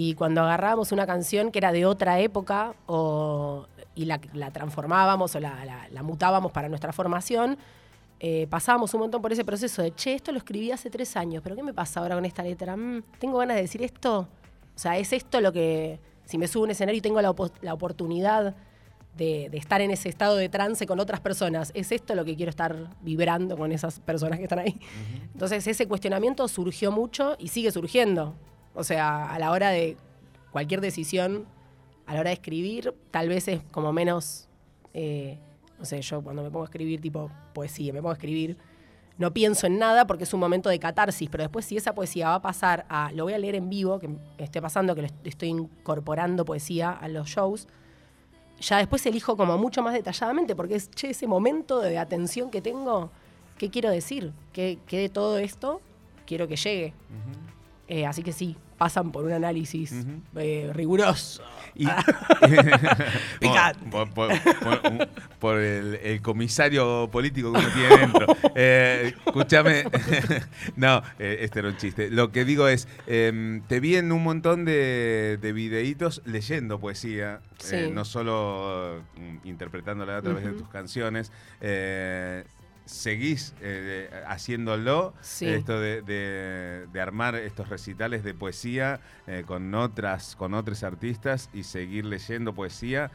Y 0.00 0.14
cuando 0.14 0.42
agarrábamos 0.42 0.92
una 0.92 1.08
canción 1.08 1.50
que 1.50 1.58
era 1.58 1.72
de 1.72 1.84
otra 1.84 2.20
época 2.20 2.72
o, 2.86 3.66
y 3.96 4.04
la, 4.04 4.20
la 4.32 4.52
transformábamos 4.52 5.34
o 5.34 5.40
la, 5.40 5.64
la- 5.64 5.88
la 5.90 6.02
mutábamos 6.04 6.52
para 6.52 6.68
nuestra 6.68 6.92
formación, 6.92 7.58
eh, 8.20 8.46
pasábamos 8.48 8.94
un 8.94 9.00
montón 9.00 9.20
por 9.20 9.32
ese 9.32 9.44
proceso 9.44 9.82
de, 9.82 9.92
che, 9.96 10.14
esto 10.14 10.30
lo 10.30 10.38
escribí 10.38 10.70
hace 10.70 10.88
tres 10.88 11.16
años, 11.16 11.42
pero 11.42 11.56
¿qué 11.56 11.64
me 11.64 11.74
pasa 11.74 11.98
ahora 11.98 12.14
con 12.14 12.24
esta 12.24 12.44
letra? 12.44 12.76
Mm, 12.76 13.02
¿Tengo 13.18 13.38
ganas 13.38 13.56
de 13.56 13.62
decir 13.62 13.82
esto? 13.82 14.20
O 14.20 14.78
sea, 14.78 14.96
¿es 14.98 15.12
esto 15.12 15.40
lo 15.40 15.52
que, 15.52 15.98
si 16.26 16.38
me 16.38 16.46
subo 16.46 16.62
a 16.62 16.66
un 16.66 16.70
escenario 16.70 16.98
y 16.98 17.02
tengo 17.02 17.20
la, 17.20 17.34
la 17.62 17.74
oportunidad 17.74 18.54
de, 19.16 19.48
de 19.50 19.58
estar 19.58 19.80
en 19.80 19.90
ese 19.90 20.08
estado 20.08 20.36
de 20.36 20.48
trance 20.48 20.86
con 20.86 21.00
otras 21.00 21.18
personas, 21.18 21.72
¿es 21.74 21.90
esto 21.90 22.14
lo 22.14 22.24
que 22.24 22.36
quiero 22.36 22.50
estar 22.50 22.90
vibrando 23.00 23.56
con 23.56 23.72
esas 23.72 23.98
personas 23.98 24.38
que 24.38 24.44
están 24.44 24.60
ahí? 24.60 24.78
Entonces 25.32 25.66
ese 25.66 25.88
cuestionamiento 25.88 26.46
surgió 26.46 26.92
mucho 26.92 27.34
y 27.40 27.48
sigue 27.48 27.72
surgiendo. 27.72 28.36
O 28.78 28.84
sea, 28.84 29.26
a 29.32 29.38
la 29.38 29.50
hora 29.50 29.70
de 29.70 29.96
cualquier 30.52 30.80
decisión, 30.80 31.46
a 32.06 32.14
la 32.14 32.20
hora 32.20 32.30
de 32.30 32.34
escribir, 32.34 32.94
tal 33.10 33.28
vez 33.28 33.48
es 33.48 33.60
como 33.72 33.92
menos, 33.92 34.48
eh, 34.94 35.38
no 35.78 35.84
sé, 35.84 36.00
yo 36.00 36.22
cuando 36.22 36.42
me 36.42 36.50
pongo 36.50 36.62
a 36.64 36.66
escribir 36.66 37.00
tipo 37.00 37.30
poesía, 37.52 37.92
me 37.92 37.98
pongo 38.00 38.10
a 38.10 38.14
escribir, 38.14 38.56
no 39.18 39.32
pienso 39.34 39.66
en 39.66 39.78
nada 39.80 40.06
porque 40.06 40.22
es 40.24 40.32
un 40.32 40.38
momento 40.38 40.68
de 40.70 40.78
catarsis, 40.78 41.28
pero 41.28 41.42
después 41.42 41.64
si 41.64 41.76
esa 41.76 41.92
poesía 41.92 42.28
va 42.28 42.34
a 42.36 42.42
pasar 42.42 42.86
a, 42.88 43.10
lo 43.12 43.24
voy 43.24 43.32
a 43.32 43.38
leer 43.38 43.56
en 43.56 43.68
vivo, 43.68 43.98
que 43.98 44.08
esté 44.38 44.62
pasando, 44.62 44.94
que 44.94 45.00
lo 45.02 45.06
est- 45.08 45.26
estoy 45.26 45.48
incorporando 45.48 46.44
poesía 46.44 46.92
a 46.92 47.08
los 47.08 47.28
shows, 47.28 47.66
ya 48.60 48.78
después 48.78 49.04
elijo 49.06 49.36
como 49.36 49.58
mucho 49.58 49.82
más 49.82 49.92
detalladamente, 49.92 50.54
porque 50.54 50.76
es, 50.76 50.88
che, 50.92 51.10
ese 51.10 51.26
momento 51.26 51.80
de 51.80 51.98
atención 51.98 52.48
que 52.50 52.60
tengo, 52.62 53.10
¿qué 53.58 53.70
quiero 53.70 53.90
decir? 53.90 54.32
¿Qué, 54.52 54.78
qué 54.86 54.98
de 54.98 55.08
todo 55.08 55.38
esto 55.38 55.80
quiero 56.26 56.46
que 56.46 56.54
llegue? 56.56 56.94
Eh, 57.88 58.06
así 58.06 58.22
que 58.22 58.32
sí, 58.32 58.56
pasan 58.78 59.10
por 59.12 59.24
un 59.24 59.32
análisis 59.32 59.92
eh, 60.36 60.70
riguroso. 60.72 61.42
Y- 61.74 61.86
Picante. 63.40 63.90
Por, 63.90 64.10
por- 64.10 64.30
por- 65.38 65.58
el, 65.58 65.96
el 65.96 66.22
comisario 66.22 67.08
político 67.10 67.52
que 67.52 67.58
uno 67.58 67.68
tiene 67.74 67.96
dentro. 67.98 68.26
Eh, 68.60 69.14
escúchame. 69.24 69.84
no, 70.76 71.02
eh, 71.18 71.38
este 71.42 71.60
era 71.60 71.68
un 71.68 71.76
chiste. 71.76 72.10
Lo 72.10 72.32
que 72.32 72.44
digo 72.44 72.66
es, 72.68 72.88
em, 73.06 73.62
te 73.62 73.78
vi 73.80 73.96
en 73.96 74.10
un 74.10 74.22
montón 74.24 74.64
de, 74.64 75.38
de 75.40 75.52
videitos 75.52 76.22
leyendo 76.24 76.80
poesía, 76.80 77.40
Sí. 77.58 77.76
eh, 77.76 77.90
no 77.92 78.04
solo 78.04 79.02
mm, 79.16 79.46
interpretándola 79.48 80.16
a 80.18 80.22
través 80.22 80.44
de 80.44 80.52
tus 80.52 80.68
canciones. 80.68 81.30
Seguís 82.88 83.54
eh, 83.60 84.08
haciéndolo, 84.26 85.12
Sí. 85.20 85.46
esto 85.46 85.78
de, 85.78 86.00
de- 86.02 86.86
de 86.90 87.00
armar 87.00 87.34
estos 87.34 87.68
recitales 87.68 88.24
de 88.24 88.32
poesía 88.34 89.00
eh, 89.26 89.44
con 89.46 89.74
otras, 89.74 90.34
con 90.36 90.54
otros 90.54 90.82
artistas 90.82 91.50
y 91.52 91.64
seguir 91.64 92.04
leyendo 92.06 92.54
poesía. 92.54 93.10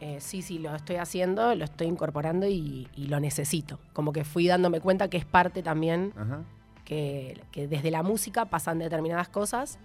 Eh, 0.00 0.18
sí, 0.20 0.42
sí, 0.42 0.58
lo 0.58 0.74
estoy 0.74 0.96
haciendo, 0.96 1.54
lo 1.54 1.64
estoy 1.64 1.86
incorporando 1.86 2.46
y, 2.48 2.88
y 2.96 3.06
lo 3.06 3.20
necesito. 3.20 3.78
Como 3.92 4.12
que 4.12 4.24
fui 4.24 4.46
dándome 4.48 4.80
cuenta 4.80 5.08
que 5.08 5.18
es 5.18 5.24
parte 5.26 5.62
también, 5.62 6.12
Ajá. 6.16 6.40
que, 6.84 7.40
que 7.52 7.68
desde 7.68 7.90
la 7.90 8.02
música 8.02 8.46
pasan 8.46 8.78
determinadas 8.78 9.28
cosas 9.28 9.78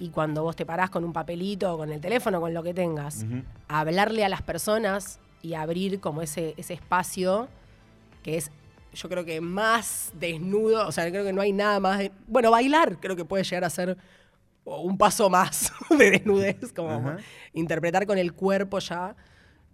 y 0.00 0.08
cuando 0.10 0.42
vos 0.42 0.56
te 0.56 0.66
parás 0.66 0.90
con 0.90 1.04
un 1.04 1.12
papelito 1.12 1.72
o 1.72 1.78
con 1.78 1.92
el 1.92 2.00
teléfono, 2.00 2.40
con 2.40 2.52
lo 2.52 2.62
que 2.64 2.74
tengas, 2.74 3.24
a 3.68 3.80
hablarle 3.80 4.24
a 4.24 4.28
las 4.28 4.42
personas 4.42 5.20
y 5.40 5.54
abrir 5.54 6.00
como 6.00 6.20
ese, 6.22 6.54
ese 6.56 6.74
espacio 6.74 7.48
que 8.24 8.36
es, 8.36 8.50
yo 8.94 9.08
creo 9.08 9.24
que 9.24 9.40
más 9.40 10.12
desnudo, 10.18 10.86
o 10.86 10.92
sea, 10.92 11.08
creo 11.10 11.24
que 11.24 11.32
no 11.32 11.40
hay 11.42 11.52
nada 11.52 11.80
más 11.80 11.98
de... 11.98 12.12
Bueno, 12.26 12.50
bailar 12.50 12.98
creo 13.00 13.16
que 13.16 13.24
puede 13.24 13.44
llegar 13.44 13.64
a 13.64 13.70
ser 13.70 13.96
un 14.64 14.96
paso 14.96 15.28
más 15.28 15.72
de 15.98 16.10
desnudez, 16.12 16.72
como 16.74 16.90
Ajá. 16.90 17.16
interpretar 17.52 18.06
con 18.06 18.16
el 18.18 18.32
cuerpo 18.32 18.78
ya, 18.78 19.14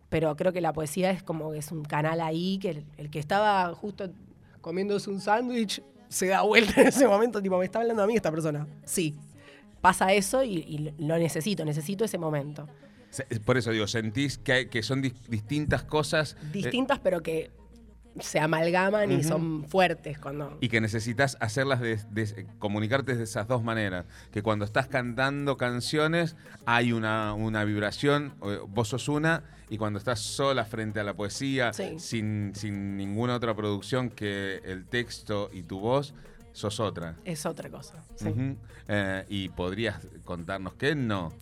pero 0.09 0.35
creo 0.37 0.53
que 0.53 0.61
la 0.61 0.73
poesía 0.73 1.11
es 1.13 1.23
como 1.23 1.53
que 1.53 1.59
es 1.59 1.71
un 1.71 1.85
canal 1.85 2.21
ahí, 2.21 2.59
que 2.59 2.71
el, 2.71 2.85
el 2.97 3.11
que 3.11 3.19
estaba 3.21 3.73
justo 3.75 4.11
comiéndose 4.61 5.09
un 5.11 5.21
sándwich 5.21 5.83
se 6.09 6.27
da 6.27 6.43
vuelta 6.43 6.81
en 6.81 6.89
ese 6.89 7.07
momento, 7.07 7.41
tipo, 7.41 7.57
me 7.59 7.65
está 7.67 7.79
hablando 7.81 8.03
a 8.03 8.07
mí 8.07 8.17
esta 8.17 8.31
persona. 8.33 8.67
Sí, 8.85 9.15
pasa 9.81 10.13
eso 10.13 10.43
y, 10.43 10.55
y 10.57 10.93
lo 11.07 11.17
necesito, 11.19 11.65
necesito 11.65 12.05
ese 12.05 12.19
momento. 12.19 12.67
Por 13.45 13.57
eso 13.57 13.71
digo, 13.71 13.87
sentís 13.87 14.39
que, 14.39 14.69
que 14.69 14.83
son 14.83 15.03
dis- 15.03 15.15
distintas 15.29 15.83
cosas 15.85 16.37
eh, 16.41 16.47
Distintas, 16.53 16.99
pero 17.01 17.23
que 17.23 17.51
se 18.19 18.41
amalgaman 18.41 19.13
y 19.13 19.23
son 19.23 19.65
fuertes 19.69 20.19
cuando. 20.19 20.59
y 20.61 20.69
que 20.69 20.81
necesitas 20.81 21.37
hacerlas, 21.41 21.81
de, 21.81 21.97
de- 22.11 22.47
comunicarte 22.59 23.15
de 23.15 23.23
esas 23.25 23.47
dos 23.47 23.63
maneras. 23.63 24.05
Que 24.33 24.43
cuando 24.43 24.65
estás 24.65 24.89
cantando 24.89 25.57
canciones 25.57 26.35
hay 26.67 26.93
una, 26.93 27.35
una 27.35 27.65
vibración, 27.65 28.35
eh, 28.43 28.59
vos 28.69 28.89
sos 28.89 29.09
una, 29.09 29.45
y 29.69 29.79
cuando 29.79 29.99
estás 29.99 30.19
sola 30.21 30.65
frente 30.65 30.99
a 30.99 31.05
la 31.05 31.15
poesía, 31.15 31.73
Sí. 31.73 31.95
sin, 31.99 32.53
sin 32.57 32.97
ninguna 32.97 33.37
otra 33.37 33.55
producción 33.55 34.11
que 34.11 34.61
el 34.65 34.87
texto 34.87 35.49
y 35.53 35.63
tu 35.63 35.79
voz, 35.79 36.13
sos 36.53 36.81
otra. 36.81 37.15
Es 37.25 37.47
otra 37.47 37.71
cosa. 37.71 38.03
Sí. 38.17 38.57
Eh, 38.89 39.25
y 39.29 39.49
podrías 39.51 40.05
contarnos 40.25 40.75
qué 40.75 40.97
no. 40.97 41.33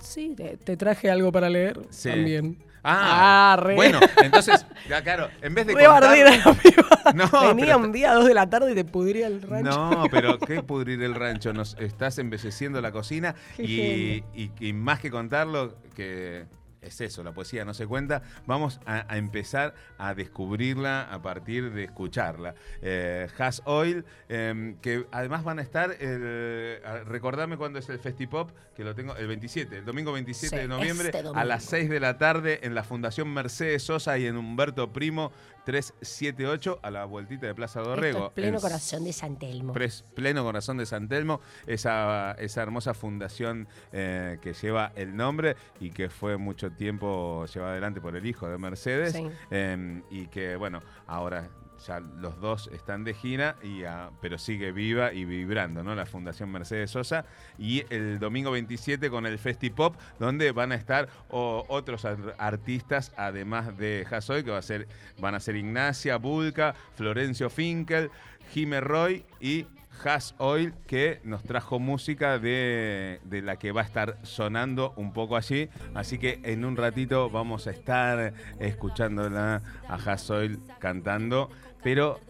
Sí, 0.00 0.34
te, 0.36 0.56
te 0.56 0.76
traje 0.76 1.10
algo 1.10 1.30
para 1.30 1.48
leer 1.48 1.80
Sí. 1.90 2.08
también. 2.10 2.58
Ah, 2.90 3.56
re. 3.60 3.74
bueno, 3.74 4.00
entonces, 4.22 4.64
ya 4.88 5.02
claro, 5.02 5.28
en 5.42 5.54
vez 5.54 5.66
de 5.66 5.74
Re 5.74 5.84
contar. 5.84 6.16
No, 7.14 7.30
Venía 7.54 7.66
pero- 7.74 7.78
un 7.78 7.92
día 7.92 8.10
a 8.10 8.14
dos 8.14 8.26
de 8.26 8.34
la 8.34 8.48
tarde 8.50 8.72
y 8.72 8.74
te 8.74 8.84
pudría 8.84 9.26
el 9.28 9.40
rancho. 9.42 9.70
No, 9.70 10.04
pero 10.10 10.38
qué 10.38 10.62
pudrir 10.62 11.02
el 11.02 11.14
rancho. 11.14 11.52
Nos 11.52 11.74
estás 11.78 12.18
embelleciendo 12.18 12.80
la 12.80 12.92
cocina 12.92 13.34
Qué 13.56 13.62
y, 13.64 14.24
y- 14.34 14.50
y 14.60 14.72
más 14.72 15.00
que 15.00 15.10
contarlo, 15.10 15.74
que 15.94 16.44
es 16.80 17.00
eso, 17.00 17.22
la 17.24 17.32
poesía 17.32 17.64
no 17.64 17.74
se 17.74 17.86
cuenta, 17.86 18.22
vamos 18.46 18.80
a, 18.86 19.04
a 19.12 19.16
empezar 19.18 19.74
a 19.98 20.14
descubrirla 20.14 21.02
a 21.12 21.20
partir 21.22 21.72
de 21.72 21.84
escucharla. 21.84 22.54
Eh, 22.82 23.26
Has 23.38 23.62
Oil, 23.64 24.04
eh, 24.28 24.76
que 24.80 25.06
además 25.10 25.44
van 25.44 25.58
a 25.58 25.62
estar, 25.62 25.90
el, 26.00 26.80
recordame 27.06 27.56
cuándo 27.56 27.78
es 27.78 27.88
el 27.88 27.98
Festipop, 27.98 28.50
que 28.74 28.84
lo 28.84 28.94
tengo 28.94 29.16
el 29.16 29.26
27, 29.26 29.78
el 29.78 29.84
domingo 29.84 30.12
27 30.12 30.48
Sí, 30.48 30.56
de 30.62 30.68
noviembre 30.68 31.10
este 31.12 31.28
a 31.34 31.44
las 31.44 31.64
6 31.64 31.90
de 31.90 32.00
la 32.00 32.16
tarde 32.18 32.60
en 32.62 32.74
la 32.74 32.84
Fundación 32.84 33.32
Mercedes 33.34 33.82
Sosa 33.82 34.16
y 34.18 34.26
en 34.26 34.36
Humberto 34.36 34.92
Primo 34.92 35.32
378 35.64 36.78
a 36.82 36.90
la 36.90 37.04
vueltita 37.04 37.46
de 37.46 37.54
Plaza 37.54 37.80
Dorrego. 37.80 38.18
Esto 38.18 38.26
es 38.28 38.32
pleno 38.34 38.56
En 38.56 38.62
corazón 38.62 39.04
de 39.04 39.12
San 39.12 39.38
Telmo. 39.38 39.72
Pres- 39.74 40.04
pleno 40.14 40.42
corazón 40.44 40.76
de 40.78 40.86
San 40.86 41.08
Telmo, 41.08 41.40
esa, 41.66 42.32
esa 42.38 42.62
hermosa 42.62 42.94
fundación 42.94 43.68
eh, 43.92 44.38
que 44.40 44.54
lleva 44.54 44.92
el 44.96 45.16
nombre 45.16 45.56
y 45.80 45.90
que 45.90 46.08
fue 46.08 46.36
mucho 46.36 46.67
tiempo 46.76 47.46
llevada 47.46 47.72
adelante 47.72 48.00
por 48.00 48.16
el 48.16 48.24
hijo 48.26 48.48
de 48.48 48.58
Mercedes 48.58 49.12
Sí. 49.12 49.26
eh, 49.50 50.02
y 50.10 50.26
que 50.28 50.56
bueno, 50.56 50.80
ahora 51.06 51.48
ya 51.86 52.00
los 52.00 52.40
dos 52.40 52.68
están 52.72 53.04
de 53.04 53.14
gira, 53.14 53.54
y, 53.62 53.82
pero 54.20 54.36
sigue 54.36 54.72
viva 54.72 55.12
y 55.12 55.24
vibrando, 55.24 55.84
¿no? 55.84 55.94
La 55.94 56.06
Fundación 56.06 56.50
Mercedes 56.50 56.90
Sosa. 56.90 57.24
Y 57.56 57.84
el 57.94 58.18
domingo 58.18 58.50
27 58.50 59.08
con 59.10 59.26
el 59.26 59.38
Festipop, 59.38 59.94
donde 60.18 60.50
van 60.50 60.72
a 60.72 60.74
estar 60.74 61.08
o- 61.30 61.64
otros 61.68 62.04
ar- 62.04 62.34
artistas, 62.38 63.12
además 63.16 63.78
de 63.78 64.04
Jasoy, 64.10 64.42
que 64.42 64.50
va 64.50 64.58
a 64.58 64.62
ser, 64.62 64.88
van 65.20 65.36
a 65.36 65.40
ser 65.40 65.54
Ignacia, 65.54 66.16
Bulca, 66.16 66.74
Florencio 66.96 67.48
Finkel, 67.48 68.10
Jime 68.52 68.80
Roy 68.80 69.24
y 69.40 69.66
Has 70.04 70.34
Oil, 70.38 70.74
que 70.86 71.20
nos 71.24 71.42
trajo 71.42 71.78
música 71.78 72.38
de, 72.38 73.20
de 73.24 73.42
la 73.42 73.56
que 73.56 73.72
va 73.72 73.82
a 73.82 73.84
estar 73.84 74.18
sonando 74.22 74.92
un 74.96 75.12
poco 75.12 75.36
allí. 75.36 75.68
Así 75.94 76.18
que 76.18 76.40
en 76.44 76.64
un 76.64 76.76
ratito 76.76 77.30
vamos 77.30 77.66
a 77.66 77.70
estar 77.70 78.32
escuchándola 78.58 79.62
a 79.88 79.94
Has 79.94 80.30
Oil 80.30 80.60
cantando. 80.78 81.50
Pero 81.82 82.20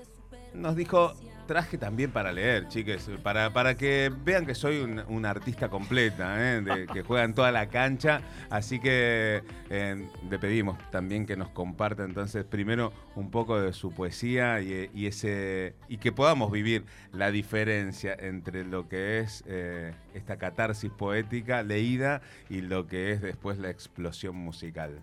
nos 0.54 0.76
dijo, 0.76 1.14
traje 1.49 1.78
también 1.78 2.12
para 2.12 2.31
leer, 2.31 2.69
chiques, 2.69 3.11
para, 3.25 3.52
para 3.52 3.75
que 3.76 4.12
vean 4.25 4.47
que 4.47 4.55
soy 4.55 4.78
un, 4.78 5.26
artista 5.26 5.69
completa, 5.69 6.37
¿eh? 6.38 6.61
de- 6.61 6.87
que 6.87 7.02
juega 7.02 7.25
en 7.25 7.35
toda 7.35 7.50
la 7.50 7.69
cancha. 7.69 8.21
Así 8.50 8.78
que 8.78 9.43
eh, 9.71 10.09
le 10.31 10.38
pedimos 10.38 10.78
también 10.90 11.26
que 11.26 11.37
nos 11.37 11.49
comparta 11.49 12.05
entonces 12.05 12.45
primero 12.45 12.93
un 13.17 13.31
poco 13.33 13.61
de 13.61 13.73
su 13.73 13.90
poesía 13.93 14.61
y, 14.61 14.90
y 14.95 15.07
ese 15.07 15.75
y 15.88 15.97
que 15.97 16.12
podamos 16.12 16.52
vivir 16.52 16.85
la 17.12 17.33
diferencia 17.33 18.14
entre 18.19 18.64
lo 18.64 18.88
que 18.88 19.19
es 19.21 19.43
eh, 19.47 19.93
esta 20.14 20.37
catarsis 20.37 20.90
poética 20.90 21.62
leída 21.62 22.21
y 22.49 22.61
lo 22.61 22.87
que 22.87 23.11
es 23.12 23.23
después 23.23 23.59
la 23.59 23.71
explosión 23.71 24.37
musical. 24.37 25.02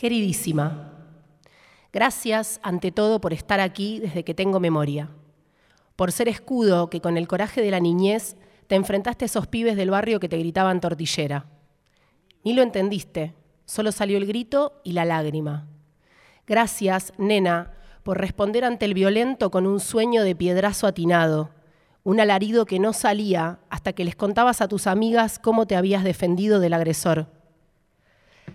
Queridísima, 0.00 0.94
gracias 1.92 2.58
ante 2.62 2.90
todo 2.90 3.20
por 3.20 3.34
estar 3.34 3.60
aquí 3.60 4.00
desde 4.00 4.24
que 4.24 4.32
tengo 4.32 4.58
memoria, 4.58 5.10
por 5.94 6.10
ser 6.10 6.26
escudo 6.26 6.88
que 6.88 7.02
con 7.02 7.18
el 7.18 7.28
coraje 7.28 7.60
de 7.60 7.70
la 7.70 7.80
niñez 7.80 8.38
te 8.66 8.76
enfrentaste 8.76 9.26
a 9.26 9.26
esos 9.26 9.46
pibes 9.46 9.76
del 9.76 9.90
barrio 9.90 10.18
que 10.18 10.30
te 10.30 10.38
gritaban 10.38 10.80
tortillera. 10.80 11.50
Ni 12.44 12.54
lo 12.54 12.62
entendiste, 12.62 13.34
solo 13.66 13.92
salió 13.92 14.16
el 14.16 14.24
grito 14.24 14.80
y 14.84 14.92
la 14.92 15.04
lágrima. 15.04 15.68
Gracias, 16.46 17.12
nena, 17.18 17.74
por 18.02 18.16
responder 18.16 18.64
ante 18.64 18.86
el 18.86 18.94
violento 18.94 19.50
con 19.50 19.66
un 19.66 19.80
sueño 19.80 20.24
de 20.24 20.34
piedrazo 20.34 20.86
atinado, 20.86 21.50
un 22.04 22.20
alarido 22.20 22.64
que 22.64 22.78
no 22.78 22.94
salía 22.94 23.58
hasta 23.68 23.92
que 23.92 24.06
les 24.06 24.16
contabas 24.16 24.62
a 24.62 24.68
tus 24.68 24.86
amigas 24.86 25.38
cómo 25.38 25.66
te 25.66 25.76
habías 25.76 26.04
defendido 26.04 26.58
del 26.58 26.72
agresor. 26.72 27.39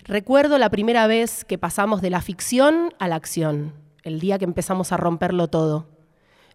Recuerdo 0.07 0.59
la 0.59 0.69
primera 0.69 1.07
vez 1.07 1.43
que 1.45 1.57
pasamos 1.57 1.99
de 1.99 2.11
la 2.11 2.21
ficción 2.21 2.93
a 2.99 3.07
la 3.07 3.15
acción, 3.15 3.73
el 4.03 4.19
día 4.19 4.37
que 4.37 4.45
empezamos 4.45 4.91
a 4.91 4.97
romperlo 4.97 5.47
todo. 5.47 5.87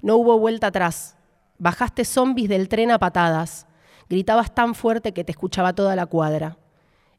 No 0.03 0.15
hubo 0.15 0.39
vuelta 0.39 0.69
atrás. 0.69 1.17
Bajaste 1.59 2.05
zombies 2.05 2.49
del 2.49 2.69
tren 2.69 2.93
a 2.93 3.01
patadas. 3.01 3.67
Gritabas 4.09 4.55
tan 4.55 4.77
fuerte 4.77 5.13
que 5.13 5.25
te 5.25 5.33
escuchaba 5.33 5.75
toda 5.75 5.97
la 5.97 6.07
cuadra. 6.07 6.59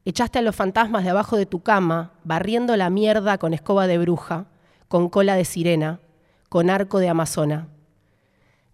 Echaste 0.06 0.38
a 0.38 0.42
los 0.42 0.56
fantasmas 0.56 1.04
de 1.04 1.10
abajo 1.10 1.36
de 1.36 1.44
tu 1.44 1.62
cama, 1.62 2.12
barriendo 2.24 2.78
la 2.78 2.88
mierda 2.88 3.36
con 3.36 3.52
escoba 3.52 3.86
de 3.86 3.98
bruja, 3.98 4.46
con 4.88 5.10
cola 5.10 5.36
de 5.36 5.44
sirena, 5.44 6.00
con 6.48 6.70
arco 6.70 6.98
de 6.98 7.10
amazona. 7.10 7.68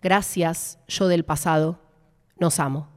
Gracias, 0.00 0.79
yo 0.87 1.09
del 1.09 1.25
pasado. 1.25 1.81
Nos 2.38 2.61
amo. 2.61 2.88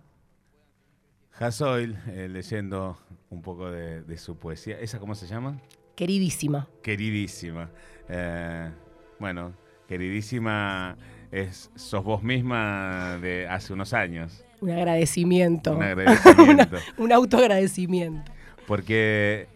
Hasoil, 1.40 1.98
eh, 2.10 2.30
leyendo 2.30 3.00
un 3.32 3.42
poco 3.42 3.72
de, 3.72 4.04
de 4.04 4.18
su 4.18 4.38
poesía. 4.38 4.80
¿Esa 4.80 5.00
cómo 5.00 5.16
se 5.16 5.26
llama? 5.26 5.60
Queridísima. 5.96 6.68
Queridísima. 6.84 7.72
Eh, 8.08 8.70
bueno, 9.20 9.54
queridísima 9.88 10.98
es, 11.32 11.72
sos 11.76 12.04
vos 12.04 12.22
misma 12.22 13.18
de 13.22 13.48
hace 13.48 13.74
unos 13.74 13.94
años. 13.94 14.44
Un 14.60 14.72
agradecimiento. 14.72 15.76
Un 15.76 15.84
agradecimiento. 15.84 16.78
un 16.98 17.12
autoagradecimiento. 17.12 18.32
Porque 18.68 19.48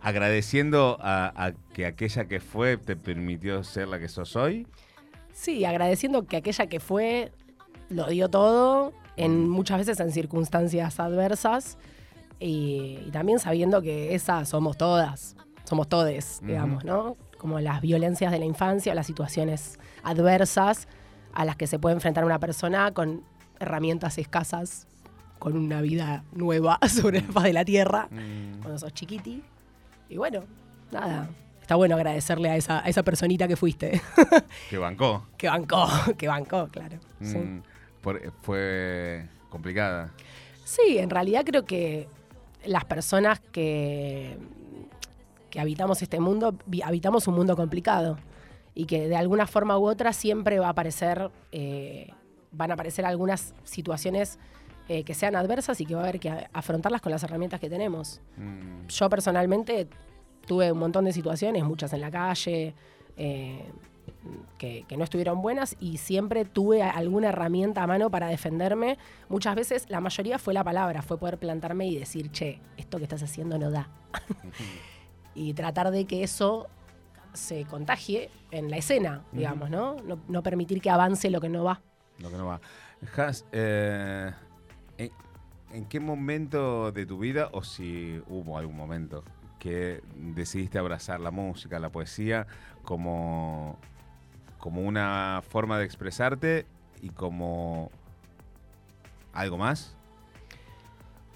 agradeciendo 0.00 0.96
a, 1.00 1.46
a 1.46 1.52
que 1.72 1.86
aquella 1.86 2.26
que 2.26 2.40
fue 2.40 2.76
te 2.76 2.94
permitió 2.94 3.64
ser 3.64 3.88
la 3.88 3.98
que 3.98 4.08
sos 4.08 4.36
hoy. 4.36 4.66
Sí, 5.32 5.64
agradeciendo 5.64 6.26
que 6.26 6.36
aquella 6.36 6.68
que 6.68 6.78
fue 6.78 7.32
lo 7.88 8.06
dio 8.06 8.28
todo, 8.28 8.92
en 9.16 9.48
muchas 9.48 9.78
veces 9.78 9.98
en 10.00 10.12
circunstancias 10.12 11.00
adversas, 11.00 11.76
y, 12.40 12.98
y 13.06 13.10
también 13.10 13.38
sabiendo 13.38 13.80
que 13.82 14.14
esas 14.14 14.48
somos 14.48 14.76
todas, 14.76 15.36
somos 15.64 15.88
todes, 15.88 16.40
digamos, 16.42 16.84
¿no? 16.84 17.16
Como 17.38 17.60
las 17.60 17.80
violencias 17.80 18.32
de 18.32 18.38
la 18.38 18.44
infancia, 18.44 18.94
las 18.94 19.06
situaciones 19.06 19.78
adversas 20.02 20.88
a 21.32 21.44
las 21.44 21.56
que 21.56 21.66
se 21.66 21.78
puede 21.78 21.94
enfrentar 21.94 22.24
una 22.24 22.38
persona 22.38 22.92
con 22.92 23.22
herramientas 23.60 24.18
escasas, 24.18 24.86
con 25.38 25.56
una 25.56 25.80
vida 25.80 26.24
nueva 26.32 26.78
sobre 26.88 27.20
la 27.22 27.28
faz 27.32 27.44
de 27.44 27.52
la 27.52 27.64
tierra, 27.64 28.08
Mm, 28.10 28.60
cuando 28.60 28.78
sos 28.78 28.92
chiquiti. 28.94 29.42
Y 30.08 30.16
bueno, 30.16 30.44
nada, 30.92 31.28
está 31.60 31.74
bueno 31.76 31.96
agradecerle 31.96 32.50
a 32.50 32.56
esa, 32.56 32.84
a 32.84 32.88
esa 32.88 33.02
personita 33.02 33.48
que 33.48 33.56
fuiste. 33.56 34.00
que 34.70 34.78
bancó. 34.78 35.26
Que 35.36 35.48
bancó, 35.48 35.86
que 36.18 36.28
bancó, 36.28 36.68
claro. 36.68 36.98
Sí. 37.20 37.36
Mm, 37.38 37.62
por- 38.00 38.32
fue 38.42 39.26
complicada. 39.50 40.10
Sí, 40.64 40.98
en 40.98 41.10
realidad 41.10 41.42
creo 41.44 41.64
que 41.64 42.08
las 42.66 42.84
personas 42.84 43.40
que, 43.40 44.38
que 45.50 45.60
habitamos 45.60 46.02
este 46.02 46.20
mundo, 46.20 46.56
habitamos 46.84 47.28
un 47.28 47.34
mundo 47.34 47.56
complicado 47.56 48.18
y 48.74 48.86
que 48.86 49.08
de 49.08 49.16
alguna 49.16 49.46
forma 49.46 49.78
u 49.78 49.86
otra 49.86 50.12
siempre 50.12 50.58
va 50.58 50.66
a 50.66 50.70
aparecer, 50.70 51.30
eh, 51.52 52.12
van 52.50 52.70
a 52.70 52.74
aparecer 52.74 53.06
algunas 53.06 53.54
situaciones 53.62 54.38
eh, 54.88 55.04
que 55.04 55.14
sean 55.14 55.36
adversas 55.36 55.80
y 55.80 55.86
que 55.86 55.94
va 55.94 56.00
a 56.00 56.04
haber 56.04 56.20
que 56.20 56.48
afrontarlas 56.52 57.00
con 57.00 57.12
las 57.12 57.22
herramientas 57.22 57.60
que 57.60 57.70
tenemos. 57.70 58.20
Mm, 58.36 58.86
Yo 58.88 59.08
personalmente 59.08 59.88
tuve 60.46 60.72
un 60.72 60.78
montón 60.78 61.04
de 61.04 61.12
situaciones, 61.12 61.64
muchas 61.64 61.92
en 61.92 62.00
la 62.00 62.10
calle, 62.10 62.74
eh, 63.16 63.64
que, 64.58 64.84
que 64.88 64.96
no 64.96 65.04
estuvieron 65.04 65.42
buenas 65.42 65.76
y 65.80 65.98
siempre 65.98 66.44
tuve 66.44 66.82
alguna 66.82 67.28
herramienta 67.28 67.82
a 67.82 67.86
mano 67.86 68.10
para 68.10 68.28
defenderme. 68.28 68.98
Muchas 69.28 69.54
veces, 69.54 69.86
la 69.88 70.00
mayoría 70.00 70.38
fue 70.38 70.54
la 70.54 70.64
palabra, 70.64 71.02
fue 71.02 71.18
poder 71.18 71.38
plantarme 71.38 71.86
y 71.86 71.98
decir, 71.98 72.30
che, 72.30 72.60
esto 72.76 72.98
que 72.98 73.04
estás 73.04 73.22
haciendo 73.22 73.58
no 73.58 73.70
da. 73.70 73.88
y 75.34 75.54
tratar 75.54 75.90
de 75.90 76.06
que 76.06 76.22
eso 76.22 76.68
se 77.32 77.64
contagie 77.64 78.30
en 78.50 78.70
la 78.70 78.76
escena, 78.76 79.24
digamos, 79.32 79.68
¿no? 79.70 79.96
¿no? 80.04 80.18
No 80.28 80.42
permitir 80.42 80.80
que 80.80 80.90
avance 80.90 81.30
lo 81.30 81.40
que 81.40 81.48
no 81.48 81.64
va. 81.64 81.82
Lo 82.18 82.30
que 82.30 82.36
no 82.36 82.46
va. 82.46 82.60
Has, 83.16 83.44
eh, 83.52 84.32
¿en, 84.96 85.10
en 85.72 85.84
qué 85.86 85.98
momento 85.98 86.92
de 86.92 87.04
tu 87.04 87.18
vida, 87.18 87.50
o 87.52 87.64
si 87.64 88.22
hubo 88.28 88.56
algún 88.56 88.76
momento, 88.76 89.24
que 89.58 90.02
decidiste 90.14 90.78
abrazar 90.78 91.20
la 91.20 91.30
música, 91.30 91.78
la 91.80 91.90
poesía, 91.90 92.46
como, 92.84 93.78
como 94.64 94.80
una 94.80 95.42
forma 95.46 95.78
de 95.78 95.84
expresarte 95.84 96.64
y 97.02 97.10
como 97.10 97.90
algo 99.34 99.58
más? 99.58 99.94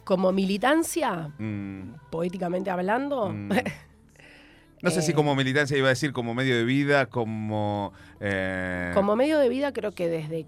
Como 0.04 0.32
militancia, 0.32 1.28
Mm, 1.36 1.92
poéticamente 2.10 2.70
hablando, 2.70 3.28
mm. 3.28 3.50
No 4.82 4.90
sé 4.90 5.02
si 5.02 5.10
Eh. 5.10 5.14
como 5.14 5.34
militancia 5.34 5.76
iba 5.76 5.88
a 5.88 5.90
decir 5.90 6.14
como 6.14 6.34
medio 6.34 6.56
de 6.56 6.64
vida, 6.64 7.04
como... 7.10 7.92
eh, 8.18 8.92
como 8.94 9.14
medio 9.14 9.38
de 9.38 9.50
vida 9.50 9.74
creo 9.74 9.92
que 9.92 10.08
desde, 10.08 10.46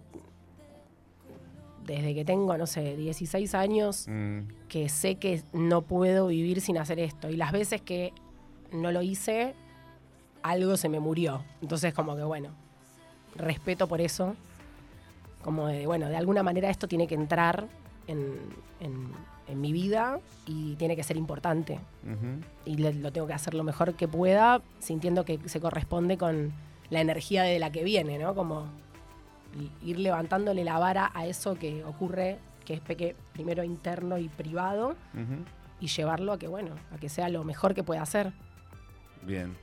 desde 1.85 2.15
que 2.15 2.25
tengo, 2.25 2.57
no 2.57 2.67
sé, 2.67 2.97
16 2.97 3.55
años, 3.55 4.07
mm, 4.09 4.39
que 4.69 4.89
sé 4.89 5.17
que 5.17 5.43
no 5.53 5.83
puedo 5.83 6.29
vivir 6.29 6.63
sin 6.63 6.79
hacer 6.79 6.99
esto. 6.99 7.29
Y 7.29 7.37
las 7.37 7.53
veces 7.53 7.83
que 7.83 8.15
no 8.73 8.91
lo 8.91 9.03
hice, 9.03 9.55
algo 10.43 10.79
se 10.79 10.89
me 10.89 10.99
murió. 10.99 11.45
Entonces 11.61 11.93
como 11.93 12.17
que 12.17 12.23
bueno, 12.23 12.55
respeto 13.37 13.87
por 13.87 14.01
eso. 14.01 14.35
Como 15.43 15.69
de, 15.69 15.87
bueno, 15.87 16.09
de 16.09 16.17
alguna 16.17 16.43
manera 16.43 16.69
esto 16.71 16.87
tiene 16.89 17.07
que 17.07 17.15
entrar 17.15 17.67
en, 18.07 18.35
en- 18.81 19.09
en 19.49 19.61
mi 19.61 19.73
vida 19.73 20.21
y 20.47 20.77
tiene 20.77 20.95
que 20.95 21.03
ser 21.03 21.17
importante. 21.17 21.81
Y 22.65 22.77
le- 22.77 22.95
lo 22.95 23.11
tengo 23.13 23.27
que 23.27 23.33
hacer 23.33 23.55
lo 23.55 23.65
mejor 23.65 23.95
que 23.95 24.07
pueda, 24.07 24.61
sintiendo 24.79 25.25
que 25.25 25.41
se 25.49 25.61
corresponde 25.61 26.17
con 26.19 26.53
la 26.91 27.01
energía 27.01 27.43
de 27.43 27.59
la 27.59 27.71
que 27.73 27.83
viene, 27.83 28.19
¿no? 28.19 28.35
Como 28.35 28.67
ir 29.83 29.99
levantándole 29.99 30.63
la 30.63 30.79
vara 30.79 31.11
a 31.15 31.27
eso 31.27 31.57
que 31.57 31.83
ocurre, 31.85 32.39
que 32.65 32.75
es 32.75 32.81
peque- 32.81 33.17
primero 33.33 33.65
interno 33.65 34.19
y 34.19 34.29
privado, 34.29 34.95
y 35.81 35.87
llevarlo 35.89 36.33
a 36.35 36.39
que, 36.39 36.47
bueno, 36.47 36.75
a 36.95 36.99
que 36.99 37.09
sea 37.09 37.29
lo 37.29 37.43
mejor 37.43 37.75
que 37.75 37.83
pueda 37.83 38.03
hacer. 38.03 38.33
Bien. 39.23 39.57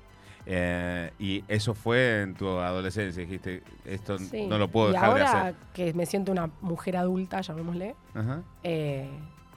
Eh, 0.50 1.12
y 1.20 1.44
eso 1.50 1.74
fue 1.74 2.22
en 2.22 2.34
tu 2.34 2.48
adolescencia, 2.48 3.22
dijiste, 3.22 3.64
esto 3.84 4.18
Sí. 4.18 4.48
no 4.48 4.58
lo 4.58 4.70
puedo 4.70 4.90
y 4.90 4.94
dejar 4.94 5.14
de 5.16 5.22
hacer. 5.24 5.56
que 5.74 5.94
me 5.94 6.06
siento 6.06 6.32
una 6.32 6.50
mujer 6.62 6.96
adulta, 6.96 7.42
llamémosle, 7.42 7.96
Ajá, 8.16 8.42
eh, 8.64 9.10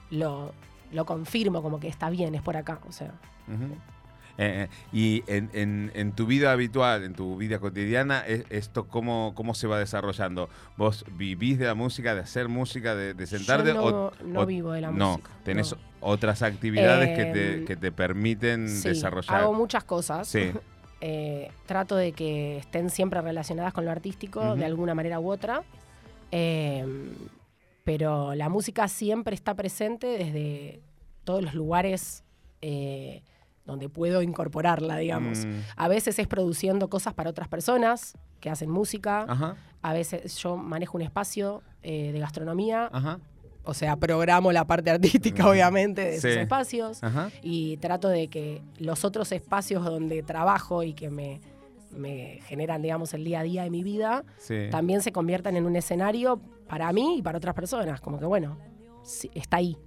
lo, 0.09 0.51
lo 0.91 1.05
confirmo 1.05 1.61
como 1.63 1.79
que 1.79 1.87
está 1.87 2.09
bien, 2.09 2.35
es 2.35 2.41
por 2.41 2.57
acá. 2.57 2.79
O 2.89 2.91
sea. 2.91 3.13
Eh, 4.37 4.67
eh, 4.67 4.69
y 4.91 5.23
en, 5.27 5.49
en- 5.53 5.91
en 5.93 6.11
tu 6.13 6.25
vida 6.25 6.51
habitual, 6.51 7.03
en 7.03 7.13
tu 7.13 7.37
vida 7.37 7.59
cotidiana, 7.59 8.23
e- 8.27 8.45
¿esto 8.49 8.87
cómo, 8.87 9.33
cómo 9.35 9.53
se 9.53 9.67
va 9.67 9.77
desarrollando? 9.79 10.49
¿Vos 10.77 11.05
vivís 11.15 11.57
de 11.59 11.67
la 11.67 11.73
música, 11.75 12.15
de 12.15 12.21
hacer 12.21 12.47
música, 12.49 12.95
de, 12.95 13.13
de 13.13 13.27
sentarte? 13.27 13.69
yo 13.69 13.75
no, 13.75 13.83
o, 13.85 14.11
no 14.25 14.41
o- 14.41 14.45
vivo 14.45 14.71
de 14.73 14.81
la 14.81 14.91
no, 14.91 15.11
música. 15.11 15.29
tenés 15.43 15.71
no. 15.73 15.77
otras 16.01 16.41
actividades 16.41 17.15
que, 17.17 17.25
te, 17.25 17.53
Em, 17.59 17.65
que 17.65 17.75
te 17.77 17.91
permiten 17.93 18.67
Sí, 18.69 18.89
desarrollar. 18.89 19.41
hago 19.41 19.53
muchas 19.53 19.83
cosas. 19.85 20.27
Sí. 20.27 20.51
Eh, 21.01 21.49
trato 21.65 21.95
de 21.95 22.11
que 22.13 22.57
estén 22.57 22.89
siempre 22.89 23.19
relacionadas 23.21 23.73
con 23.73 23.85
lo 23.85 23.91
artístico, 23.91 24.55
de 24.55 24.65
alguna 24.65 24.93
manera 24.95 25.19
u 25.19 25.29
otra. 25.31 25.63
Eh, 26.31 26.85
pero 27.83 28.35
la 28.35 28.49
música 28.49 28.87
siempre 28.87 29.33
está 29.35 29.55
presente 29.55 30.07
desde 30.07 30.81
todos 31.23 31.41
los 31.41 31.53
lugares 31.55 32.23
eh, 32.61 33.23
donde 33.65 33.89
puedo 33.89 34.21
incorporarla, 34.21 34.97
digamos. 34.97 35.45
Mm, 35.45 35.59
A 35.75 35.87
veces 35.87 36.19
es 36.19 36.27
produciendo 36.27 36.89
cosas 36.89 37.13
para 37.13 37.29
otras 37.29 37.47
personas 37.47 38.13
que 38.39 38.49
hacen 38.49 38.69
música. 38.69 39.25
Ajá, 39.27 39.55
A 39.81 39.93
veces 39.93 40.37
yo 40.37 40.57
manejo 40.57 40.97
un 40.97 41.03
espacio 41.03 41.63
eh, 41.83 42.11
de 42.11 42.19
gastronomía. 42.19 42.89
ajá, 42.91 43.19
O 43.63 43.73
sea, 43.73 43.95
programo 43.95 44.51
la 44.51 44.65
parte 44.65 44.89
artística, 44.89 45.47
obviamente, 45.49 46.01
de 46.03 46.11
Sí. 46.19 46.27
esos 46.29 46.41
espacios 46.41 47.03
ajá. 47.03 47.29
y 47.43 47.77
trato 47.77 48.07
de 48.09 48.27
que 48.27 48.61
los 48.79 49.05
otros 49.05 49.31
espacios 49.31 49.83
donde 49.85 50.23
trabajo 50.23 50.81
y 50.83 50.93
que 50.93 51.09
me, 51.11 51.41
me 51.91 52.39
generan, 52.45 52.81
digamos, 52.81 53.13
el 53.13 53.23
día 53.23 53.41
a 53.41 53.43
día 53.43 53.63
de 53.63 53.69
mi 53.69 53.83
vida, 53.83 54.23
Sí. 54.37 54.67
también 54.71 55.01
se 55.01 55.11
conviertan 55.11 55.55
en 55.57 55.65
un 55.65 55.75
escenario 55.75 56.41
para 56.67 56.91
mí 56.91 57.17
y 57.19 57.21
para 57.21 57.37
otras 57.37 57.53
personas. 57.53 58.01
Como 58.01 58.17
que, 58.17 58.25
bueno, 58.25 58.57
sí, 59.03 59.29
está 59.35 59.57
ahí. 59.57 59.77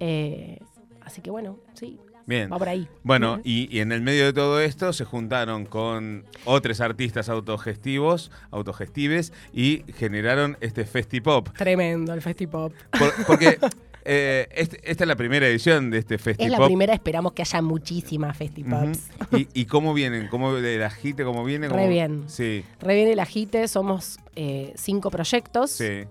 Eh, 0.00 0.58
así 1.02 1.20
que, 1.20 1.30
bueno, 1.30 1.58
sí, 1.74 2.00
Bien. 2.30 2.50
va 2.50 2.56
por 2.58 2.68
ahí. 2.70 2.88
Bueno, 3.02 3.40
y, 3.44 3.68
y 3.76 3.80
en 3.80 3.92
el 3.92 4.00
medio 4.00 4.24
de 4.24 4.32
todo 4.32 4.60
esto 4.60 4.94
se 4.94 5.04
juntaron 5.04 5.66
con 5.66 6.24
otros 6.46 6.80
artistas 6.80 7.28
autogestivos, 7.28 8.30
autogestives, 8.50 9.32
y 9.52 9.82
generaron 9.98 10.56
este 10.62 10.84
Festipop. 10.86 11.50
Tremendo 11.58 12.14
el 12.14 12.22
Festipop. 12.22 12.72
Por- 12.98 13.26
porque 13.26 13.58
eh, 14.04 14.48
este- 14.52 14.80
esta 14.90 15.04
es 15.04 15.08
la 15.08 15.16
primera 15.16 15.46
edición 15.46 15.90
de 15.90 15.98
este 15.98 16.14
Es 16.14 16.22
Festipop. 16.22 16.58
la 16.60 16.66
primera, 16.66 16.94
esperamos 16.94 17.32
que 17.32 17.42
haya 17.42 17.60
muchísimas 17.60 18.36
Festipops. 18.36 19.08
Ujú. 19.26 19.36
¿Y, 19.36 19.48
y 19.52 19.64
cómo 19.66 19.92
vienen? 19.92 20.28
¿Cómo 20.28 20.56
el 20.56 20.82
agite? 20.82 21.24
¿Cómo 21.24 21.44
viene? 21.44 21.68
Re 21.68 21.74
¿Cómo- 21.74 21.88
bien. 21.88 22.24
Sí, 22.28 22.64
Re 22.80 22.94
bien 22.94 23.08
el 23.08 23.18
agite, 23.20 23.66
somos 23.68 24.18
eh, 24.36 24.72
cinco 24.76 25.10
proyectos. 25.10 25.72
sí. 25.72 26.04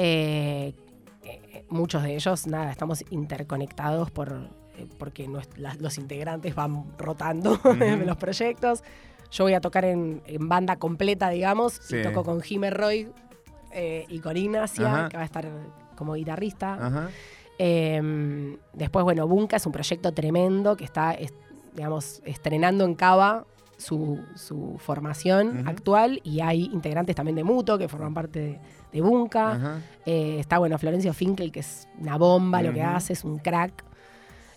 Eh, 0.00 0.72
muchos 1.70 2.02
de 2.02 2.14
ellos, 2.14 2.46
nada, 2.46 2.70
estamos 2.70 3.04
interconectados 3.10 4.10
por, 4.10 4.48
porque 4.98 5.26
nues- 5.28 5.48
las- 5.56 5.80
los 5.80 5.98
integrantes 5.98 6.54
van 6.54 6.84
rotando 6.98 7.58
en 7.80 8.06
los 8.06 8.16
proyectos. 8.16 8.82
Yo 9.30 9.44
voy 9.44 9.54
a 9.54 9.60
tocar 9.60 9.84
en, 9.84 10.22
en 10.26 10.48
banda 10.48 10.76
completa, 10.76 11.28
digamos, 11.30 11.74
Sí. 11.82 11.96
y 11.96 12.02
toco 12.02 12.24
con 12.24 12.40
Jimmy 12.40 12.70
Roy 12.70 13.08
eh, 13.72 14.06
y 14.08 14.20
con 14.20 14.36
Ignacia, 14.36 14.86
Ajá. 14.92 15.08
que 15.08 15.16
va 15.16 15.22
a 15.22 15.26
estar 15.26 15.48
como 15.96 16.14
guitarrista. 16.14 16.74
Ajá. 16.74 17.08
Eh, 17.58 18.56
después, 18.72 19.02
bueno, 19.04 19.26
Bunka 19.26 19.56
es 19.56 19.66
un 19.66 19.72
proyecto 19.72 20.12
tremendo 20.12 20.76
que 20.76 20.84
está, 20.84 21.12
es- 21.12 21.34
digamos, 21.74 22.22
estrenando 22.24 22.84
en 22.84 22.94
Cava 22.94 23.44
su, 23.76 24.18
su 24.34 24.76
formación 24.78 25.68
actual 25.68 26.20
y 26.24 26.40
hay 26.40 26.64
integrantes 26.72 27.14
también 27.14 27.36
de 27.36 27.44
Muto 27.44 27.78
que 27.78 27.86
forman 27.88 28.14
parte 28.14 28.40
de, 28.40 28.60
de 28.92 29.00
Bunka. 29.00 29.80
Eh, 30.06 30.38
está, 30.40 30.58
bueno, 30.58 30.78
Florencio 30.78 31.12
Finkel, 31.12 31.52
que 31.52 31.60
es 31.60 31.86
una 32.00 32.16
bomba 32.16 32.62
lo 32.62 32.72
que 32.72 32.82
hace, 32.82 33.12
es 33.12 33.22
un 33.24 33.38
crack. 33.38 33.84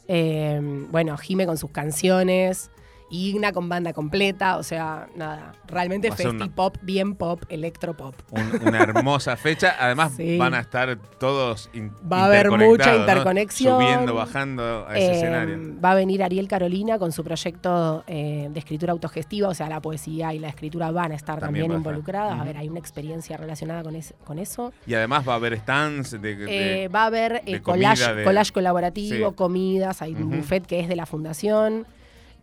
Eh, 0.07 0.59
bueno, 0.89 1.17
Jime 1.17 1.45
con 1.45 1.57
sus 1.57 1.71
canciones. 1.71 2.71
Igna 3.11 3.51
con 3.51 3.67
banda 3.69 3.91
completa, 3.93 4.57
o 4.57 4.63
sea, 4.63 5.07
nada, 5.15 5.51
realmente 5.67 6.07
Va 6.09 6.13
a 6.15 6.17
ser 6.17 6.29
una- 6.29 6.49
bien 6.81 7.15
pop, 7.15 7.43
electro 7.49 7.95
pop. 7.95 8.15
Un- 8.31 8.67
una 8.67 8.79
hermosa 8.83 9.35
fecha. 9.37 9.75
Además, 9.79 10.13
Sí. 10.17 10.37
van 10.37 10.53
a 10.53 10.59
estar 10.61 10.97
todos 11.19 11.69
in- 11.73 11.91
Va 12.11 12.21
a 12.21 12.25
haber 12.25 12.49
mucha 12.49 12.63
interconectados, 12.63 12.97
¿no? 12.97 13.01
interconexión. 13.11 13.81
Subiendo, 13.81 14.15
bajando 14.15 14.87
a 14.87 14.97
ese 14.97 15.07
Eh, 15.11 15.15
escenario. 15.17 15.59
Va 15.83 15.91
a 15.91 15.95
venir 15.95 16.23
Ariel 16.23 16.47
Carolina 16.47 16.97
con 16.99 17.11
su 17.11 17.23
proyecto 17.23 18.03
eh, 18.07 18.47
de 18.51 18.59
escritura 18.59 18.93
autogestiva, 18.93 19.49
o 19.49 19.53
sea, 19.53 19.67
la 19.67 19.81
poesía 19.81 20.33
y 20.33 20.39
la 20.39 20.47
escritura 20.49 20.89
van 20.91 21.11
a 21.11 21.15
estar 21.15 21.39
También 21.39 21.65
también, 21.65 21.71
va 21.71 21.75
a 21.75 21.77
estar. 21.79 21.91
involucradas. 21.93 22.39
A 22.39 22.43
ver, 22.45 22.57
hay 22.57 22.69
una 22.69 22.79
experiencia 22.79 23.35
relacionada 23.37 23.83
con, 23.83 23.95
es- 23.95 24.13
con 24.23 24.39
eso. 24.39 24.71
Y 24.87 24.93
además 24.93 25.27
va 25.27 25.33
a 25.33 25.35
haber 25.35 25.57
stands 25.59 26.11
de, 26.11 26.19
de- 26.35 26.83
Eh, 26.83 26.87
va 26.87 27.03
a 27.03 27.05
haber 27.07 27.41
eh, 27.45 27.51
de 27.53 27.61
collage, 27.61 28.01
comida, 28.03 28.15
de- 28.15 28.23
collage 28.23 28.51
colaborativo, 28.53 29.29
Sí. 29.31 29.35
comidas, 29.35 30.01
hay 30.01 30.13
un 30.15 30.23
Ujú. 30.23 30.37
buffet 30.37 30.65
que 30.65 30.79
es 30.79 30.87
de 30.87 30.95
la 30.95 31.05
fundación. 31.05 31.85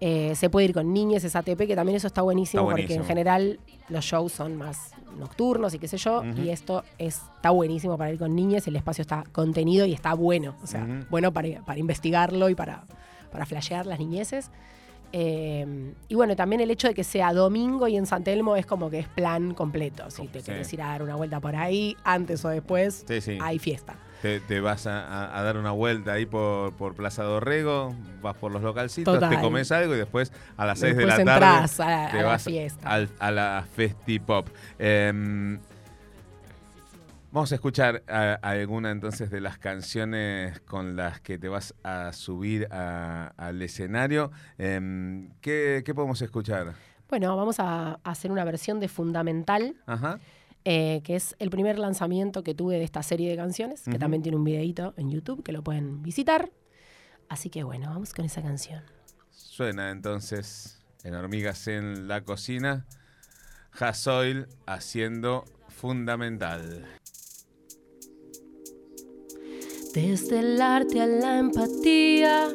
Eh, 0.01 0.35
se 0.37 0.49
puede 0.49 0.67
ir 0.67 0.75
con 0.75 0.93
niñes, 0.93 1.25
es 1.25 1.35
ATP, 1.35 1.67
que 1.67 1.75
también 1.75 1.97
eso 1.97 2.07
está 2.07 2.23
buenísimo, 2.23 2.63
Está 2.63 2.77
porque 2.77 2.95
en 2.95 3.05
general 3.05 3.59
los 3.89 4.05
shows 4.05 4.31
son 4.33 4.57
más 4.57 4.93
nocturnos 5.19 5.75
y 5.75 5.81
qué 5.81 5.89
sé 5.89 5.97
yo, 5.97 6.23
y 6.37 6.51
esto 6.51 6.85
es, 6.99 7.21
está 7.35 7.51
buenísimo 7.51 7.99
para 7.99 8.13
ir 8.13 8.19
con 8.19 8.37
niñes, 8.37 8.67
el 8.69 8.77
espacio 8.77 9.03
está 9.03 9.25
contenido 9.33 9.87
y 9.87 9.93
está 9.95 10.15
bueno, 10.15 10.55
o 10.63 10.67
sea, 10.69 10.87
bueno 11.11 11.33
para, 11.33 11.65
para 11.65 11.81
investigarlo 11.81 12.49
y 12.49 12.55
para, 12.55 12.85
para 13.33 13.45
flashear 13.45 13.87
las 13.87 13.99
niñeces. 13.99 14.53
Eh, 15.13 15.95
y 16.09 16.15
bueno, 16.15 16.37
también 16.37 16.61
el 16.61 16.71
hecho 16.71 16.87
de 16.89 16.95
que 16.95 17.03
sea 17.03 17.33
domingo 17.33 17.89
y 17.89 17.97
en 17.97 18.07
San 18.07 18.23
Telmo 18.25 18.57
es 18.57 18.67
como 18.67 18.91
que 18.91 18.99
es 18.99 19.09
plan 19.09 19.55
completo. 19.55 20.11
Si 20.11 20.29
te 20.29 20.41
Sí. 20.41 20.47
querés 20.53 20.73
ir 20.73 20.83
a 20.83 20.89
dar 20.89 21.03
una 21.03 21.15
vuelta 21.17 21.41
por 21.41 21.57
ahí, 21.57 21.97
antes 22.05 22.45
o 22.45 22.51
después, 22.51 23.05
Sí, 23.09 23.21
sí. 23.21 23.39
hay 23.41 23.59
fiesta. 23.59 23.97
Te, 24.23 24.41
te 24.41 24.61
vas 24.61 24.87
a, 24.89 25.31
dar 25.43 25.57
una 25.57 25.71
vuelta 25.71 26.13
ahí 26.13 26.27
por, 26.27 26.73
por 26.73 26.95
Plaza 26.97 27.23
Dorrego, 27.23 27.95
vas 28.21 28.37
por 28.37 28.51
los 28.51 28.63
localcitos, 28.63 29.15
Total. 29.15 29.31
te 29.31 29.41
comes 29.41 29.71
algo 29.71 29.95
y 29.95 29.99
después 29.99 30.33
a 30.57 30.67
las 30.67 30.81
6 30.81 30.97
de 30.97 31.07
la 31.07 31.17
tarde 31.25 31.47
a 31.47 31.69
te 32.11 32.19
a 32.19 32.23
la 32.23 32.25
vas 32.25 32.45
fiesta. 32.45 32.89
al- 32.91 33.09
a 33.21 33.31
la 33.31 33.65
Festipop. 33.77 34.49
Em, 34.81 35.61
vamos 37.31 37.53
a 37.53 37.55
escuchar 37.55 38.03
a- 38.09 38.39
alguna 38.43 38.91
entonces 38.91 39.31
de 39.31 39.41
las 39.41 39.59
canciones 39.59 40.59
con 40.63 40.97
las 40.97 41.21
que 41.21 41.39
te 41.39 41.49
vas 41.49 41.75
a 41.85 42.13
subir 42.13 42.67
al 42.73 43.63
escenario. 43.63 44.33
Em, 44.59 45.31
¿qué, 45.41 45.83
qué 45.85 45.95
podemos 45.95 46.21
escuchar? 46.23 46.73
Bueno, 47.09 47.37
vamos 47.37 47.61
a 47.61 48.01
hacer 48.05 48.33
una 48.33 48.45
versión 48.45 48.81
de 48.81 48.89
Fundamental, 48.89 49.77
Ajá. 49.87 50.19
Eh, 50.65 51.01
que 51.05 51.17
es 51.17 51.35
el 51.39 51.51
primer 51.51 51.79
lanzamiento 51.79 52.43
que 52.43 52.55
tuve 52.55 52.79
de 52.79 52.85
esta 52.85 53.03
serie 53.03 53.31
de 53.31 53.37
canciones, 53.37 53.85
que 53.85 53.99
también 53.99 54.23
tiene 54.23 54.37
un 54.37 54.45
videito 54.45 54.95
en 54.97 55.11
YouTube 55.11 55.43
que 55.43 55.53
lo 55.53 55.63
pueden 55.63 56.03
visitar. 56.03 56.51
Así 57.29 57.51
que 57.51 57.63
bueno, 57.63 57.89
vamos 57.89 58.13
con 58.13 58.25
esa 58.25 58.43
canción. 58.43 58.83
Suena 59.31 59.91
entonces 59.91 60.79
en 61.05 61.15
Hormigas 61.15 61.69
en 61.69 62.09
la 62.09 62.23
Cocina. 62.23 62.87
Hasoil 63.73 64.47
haciendo 64.67 65.45
fundamental. 65.69 66.87
Desde 69.95 70.41
el 70.41 70.61
arte 70.61 71.01
a 71.01 71.07
la 71.07 71.39
empatía, 71.39 72.49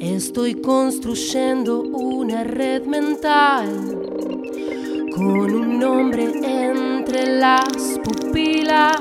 estoy 0.00 0.54
construyendo 0.60 1.82
una 1.82 2.44
red 2.44 2.84
mental 2.86 4.27
con 5.18 5.52
un 5.52 5.80
nombre 5.80 6.30
entre 6.44 7.26
las 7.40 7.98
pupilas. 8.04 9.00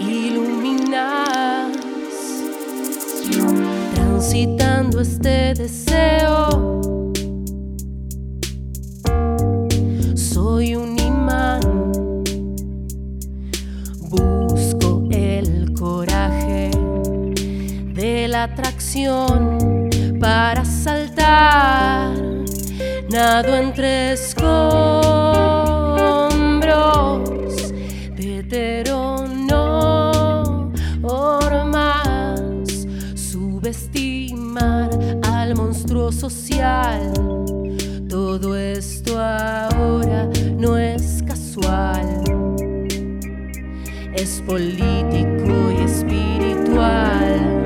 Iluminas, 0.00 1.76
transitando 3.94 5.00
este 5.00 5.52
deseo. 5.52 6.57
Político 44.42 45.70
y 45.70 45.82
espiritual, 45.84 47.57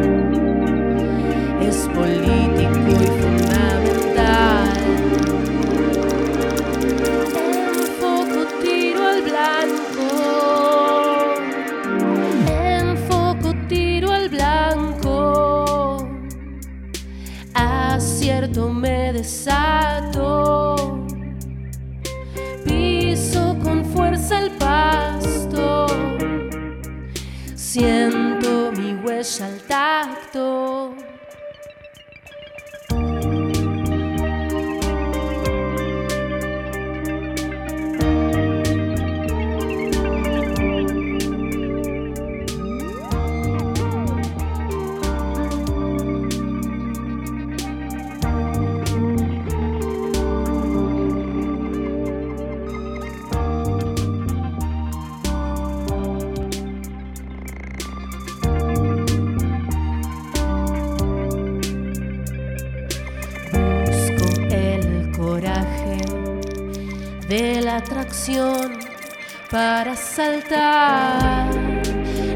para 69.50 69.96
saltar. 69.96 71.50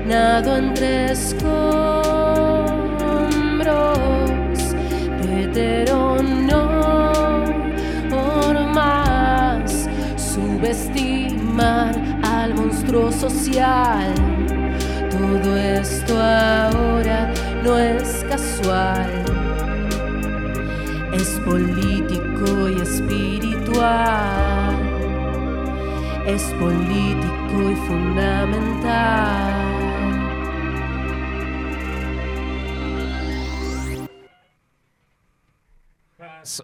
Nado 0.04 0.56
entre 0.56 1.12
escombros 1.12 1.58
de 5.54 5.84
normas. 8.10 9.88
Subestimar 10.16 11.94
al 12.24 12.54
monstruo 12.54 13.12
social. 13.12 14.12
Todo 15.10 15.56
esto 15.56 16.20
ahora 16.20 17.32
no 17.62 17.78
es 17.78 18.24
casual 18.28 19.26
es 21.16 21.40
político 21.46 22.68
y 22.68 22.80
espiritual, 22.82 24.76
es 26.26 26.42
político 26.54 27.70
y 27.70 27.76
fundamental. 27.86 29.66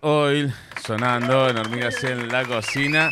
Oil 0.00 0.52
sonando 0.84 1.48
en 1.48 1.58
Hormigas 1.58 2.02
en 2.04 2.28
la 2.28 2.44
Cocina. 2.44 3.10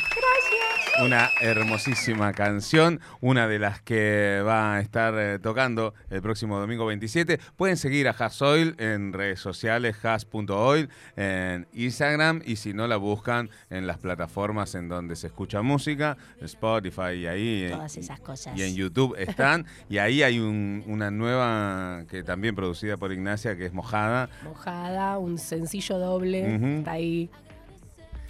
Una 1.04 1.30
hermosísima 1.40 2.32
canción, 2.32 3.00
una 3.20 3.48
de 3.48 3.58
las 3.58 3.80
que 3.80 4.42
va 4.46 4.74
a 4.74 4.80
estar 4.80 5.14
eh, 5.16 5.38
tocando 5.38 5.94
el 6.10 6.20
próximo 6.20 6.58
domingo 6.58 6.84
27. 6.84 7.38
Pueden 7.56 7.76
seguir 7.78 8.06
a 8.06 8.10
Hasoil 8.10 8.74
en 8.78 9.12
redes 9.14 9.40
sociales, 9.40 9.96
has.oil, 10.04 10.90
en 11.16 11.66
Instagram 11.72 12.42
y 12.44 12.56
si 12.56 12.74
no 12.74 12.86
la 12.86 12.96
buscan 12.98 13.48
en 13.70 13.86
las 13.86 13.96
plataformas 13.98 14.74
en 14.74 14.88
donde 14.88 15.16
se 15.16 15.28
escucha 15.28 15.62
música, 15.62 16.18
Spotify 16.42 17.12
y 17.16 17.26
ahí. 17.26 17.62
eh, 17.64 17.70
Todas 17.72 17.96
esas 17.96 18.20
cosas. 18.20 18.58
Y 18.58 18.62
en 18.62 18.74
YouTube 18.74 19.14
están. 19.18 19.64
y 19.88 19.98
ahí 19.98 20.22
hay 20.22 20.38
un- 20.38 20.84
una 20.86 21.10
nueva 21.10 22.04
que 22.10 22.22
también 22.22 22.54
producida 22.54 22.96
por 22.98 23.10
Ignacia 23.12 23.56
que 23.56 23.66
es 23.66 23.72
Mojada. 23.72 24.28
Mojada, 24.44 25.16
un 25.18 25.38
sencillo 25.38 25.98
doble, 25.98 26.78
está 26.78 26.92
ahí 26.92 27.30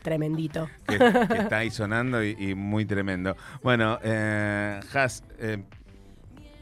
tremendito. 0.02 0.68
que, 0.86 0.98
que 0.98 1.36
está 1.38 1.58
ahí 1.58 1.70
sonando 1.70 2.22
y, 2.24 2.36
y 2.38 2.54
muy 2.54 2.84
tremendo. 2.84 3.36
Bueno, 3.62 3.98
eh, 4.02 4.80
Has, 4.94 5.22
eh, 5.38 5.62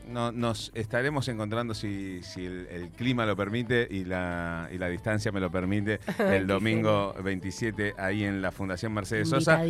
no, 0.08 0.32
nos 0.32 0.72
estaremos 0.74 1.28
encontrando 1.28 1.74
si, 1.74 2.22
si 2.22 2.46
el, 2.46 2.66
el 2.70 2.88
clima 2.92 3.26
lo 3.26 3.36
permite 3.36 3.86
y 3.90 4.06
la, 4.06 4.66
y 4.72 4.78
la 4.78 4.88
distancia 4.88 5.30
me 5.32 5.38
lo 5.38 5.50
permite 5.50 6.00
el 6.18 6.46
domingo 6.46 7.14
27 7.22 7.92
ahí 7.98 8.24
en 8.24 8.40
la 8.40 8.50
Fundación 8.50 8.94
Mercedes 8.94 9.28
Sosa. 9.28 9.60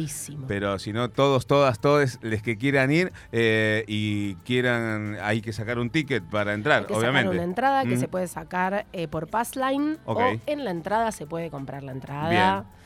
Pero 0.47 0.79
si 0.79 0.93
no, 0.93 1.11
todos, 1.11 1.49
todas, 1.49 1.81
todos, 1.81 2.21
les 2.23 2.41
que 2.41 2.57
quieran 2.57 2.93
ir 2.93 3.13
eh, 3.33 3.83
y 3.89 4.37
quieran, 4.45 5.17
hay 5.23 5.41
que 5.41 5.53
sacar 5.53 5.81
un 5.81 5.91
ticket 5.91 6.23
para 6.23 6.55
entrar, 6.55 6.83
Hay 6.83 6.87
que 6.87 6.93
obviamente. 6.95 7.23
sacar 7.31 7.35
una 7.35 7.43
entrada 7.45 7.83
que 7.83 7.97
Mm. 7.97 8.01
se 8.01 8.07
puede 8.07 8.29
sacar 8.29 8.87
eh, 8.93 9.09
por 9.09 9.27
Passline 9.27 9.99
Ok. 10.05 10.21
o 10.21 10.41
en 10.47 10.65
la 10.65 10.71
entrada 10.71 11.11
se 11.11 11.27
puede 11.27 11.51
comprar 11.51 11.83
la 11.83 11.91
entrada. 11.91 12.31
Bien. 12.31 12.79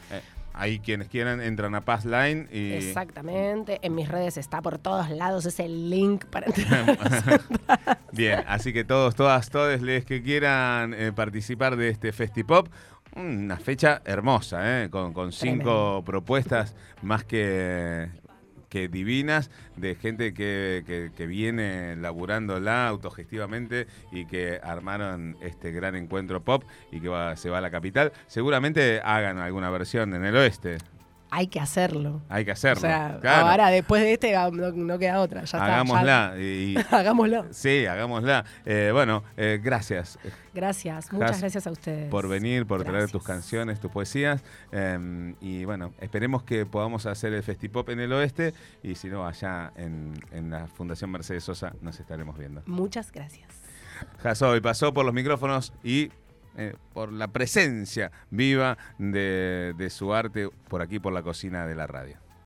Ahí 0.54 0.80
quienes 0.80 1.08
quieran 1.08 1.40
entran 1.40 1.74
a 1.74 1.80
Passline 1.80 2.48
y... 2.52 2.72
Exactamente. 2.72 3.78
En 3.82 3.94
mis 3.94 4.08
redes 4.08 4.36
está 4.36 4.60
por 4.60 4.78
todos 4.78 5.08
lados 5.10 5.46
ese 5.46 5.68
link 5.68 6.26
para 6.26 6.46
entrar. 6.54 7.40
Bien, 8.12 8.44
así 8.46 8.72
que 8.72 8.84
todos, 8.84 9.14
todas, 9.14 9.48
todos 9.50 9.80
les 9.80 10.04
que 10.04 10.22
quieran 10.22 10.92
eh, 10.94 11.12
participar 11.12 11.76
de 11.76 11.88
este 11.88 12.12
Festipop, 12.12 12.68
una 13.16 13.58
fecha 13.58 14.02
hermosa, 14.04 14.82
¿eh? 14.84 14.90
con, 14.90 15.12
con 15.12 15.32
cinco 15.32 15.62
Tremendo. 15.62 16.02
propuestas 16.04 16.74
más 17.02 17.24
que, 17.24 18.08
que 18.72 18.88
divinas 18.88 19.50
de 19.76 19.94
gente 19.96 20.32
que, 20.32 20.82
que, 20.86 21.10
que 21.14 21.26
viene 21.26 21.94
laburándola 21.96 22.88
autogestivamente 22.88 23.86
y 24.10 24.24
que 24.24 24.58
armaron 24.62 25.36
este 25.42 25.72
gran 25.72 25.94
encuentro 25.94 26.42
pop 26.42 26.64
y 26.90 27.00
que 27.00 27.08
va- 27.10 27.36
se 27.36 27.50
va 27.50 27.58
a 27.58 27.60
la 27.60 27.70
capital. 27.70 28.12
Seguramente 28.26 29.02
hagan 29.04 29.36
alguna 29.38 29.68
versión 29.68 30.14
en 30.14 30.24
el 30.24 30.34
oeste. 30.36 30.78
Hay 31.34 31.46
que 31.46 31.60
hacerlo. 31.60 32.20
Hay 32.28 32.44
que 32.44 32.50
hacerlo. 32.50 32.76
O 32.80 32.82
sea, 32.82 33.16
claro. 33.22 33.46
ahora 33.48 33.68
después 33.70 34.02
de 34.02 34.12
este 34.12 34.32
no, 34.34 34.50
no 34.70 34.98
queda 34.98 35.18
otra. 35.20 35.40
Ya 35.40 35.44
está, 35.44 35.64
Hagámosla. 35.64 36.34
y- 36.38 36.76
hagámoslo. 36.90 37.46
Sí, 37.52 37.86
hagámosla. 37.86 38.44
Eh, 38.66 38.90
bueno, 38.92 39.24
eh, 39.38 39.58
gracias 39.62 40.18
Gracias, 40.52 41.10
muchas 41.10 41.30
Has, 41.30 41.40
gracias 41.40 41.66
a 41.66 41.70
ustedes. 41.70 42.10
por 42.10 42.28
venir, 42.28 42.66
por 42.66 42.84
traer 42.84 43.10
tus 43.10 43.22
canciones, 43.24 43.80
tus 43.80 43.90
poesías. 43.90 44.42
eh, 44.72 45.34
y 45.40 45.64
bueno, 45.64 45.94
esperemos 46.00 46.42
que 46.42 46.66
podamos 46.66 47.06
hacer 47.06 47.32
el 47.32 47.42
Festipop 47.42 47.88
en 47.88 48.00
el 48.00 48.12
oeste. 48.12 48.52
Y 48.82 48.94
si 48.96 49.08
no, 49.08 49.26
allá 49.26 49.72
en, 49.76 50.12
en 50.32 50.50
la 50.50 50.66
Fundación 50.66 51.10
Mercedes 51.10 51.44
Sosa 51.44 51.72
nos 51.80 51.98
estaremos 51.98 52.36
viendo. 52.36 52.62
Muchas 52.66 53.10
gracias. 53.10 53.48
Jasoy 54.22 54.60
pasó 54.60 54.92
por 54.92 55.06
los 55.06 55.14
micrófonos 55.14 55.72
y 55.82 56.10
eh, 56.56 56.74
por 56.92 57.12
la 57.12 57.28
presencia 57.28 58.12
viva 58.30 58.78
de, 58.98 59.74
de 59.76 59.90
su 59.90 60.14
arte 60.14 60.48
por 60.68 60.82
aquí, 60.82 60.98
por 60.98 61.12
la 61.12 61.22
cocina 61.22 61.66
de 61.66 61.74
la 61.74 61.86
radio. 61.86 62.21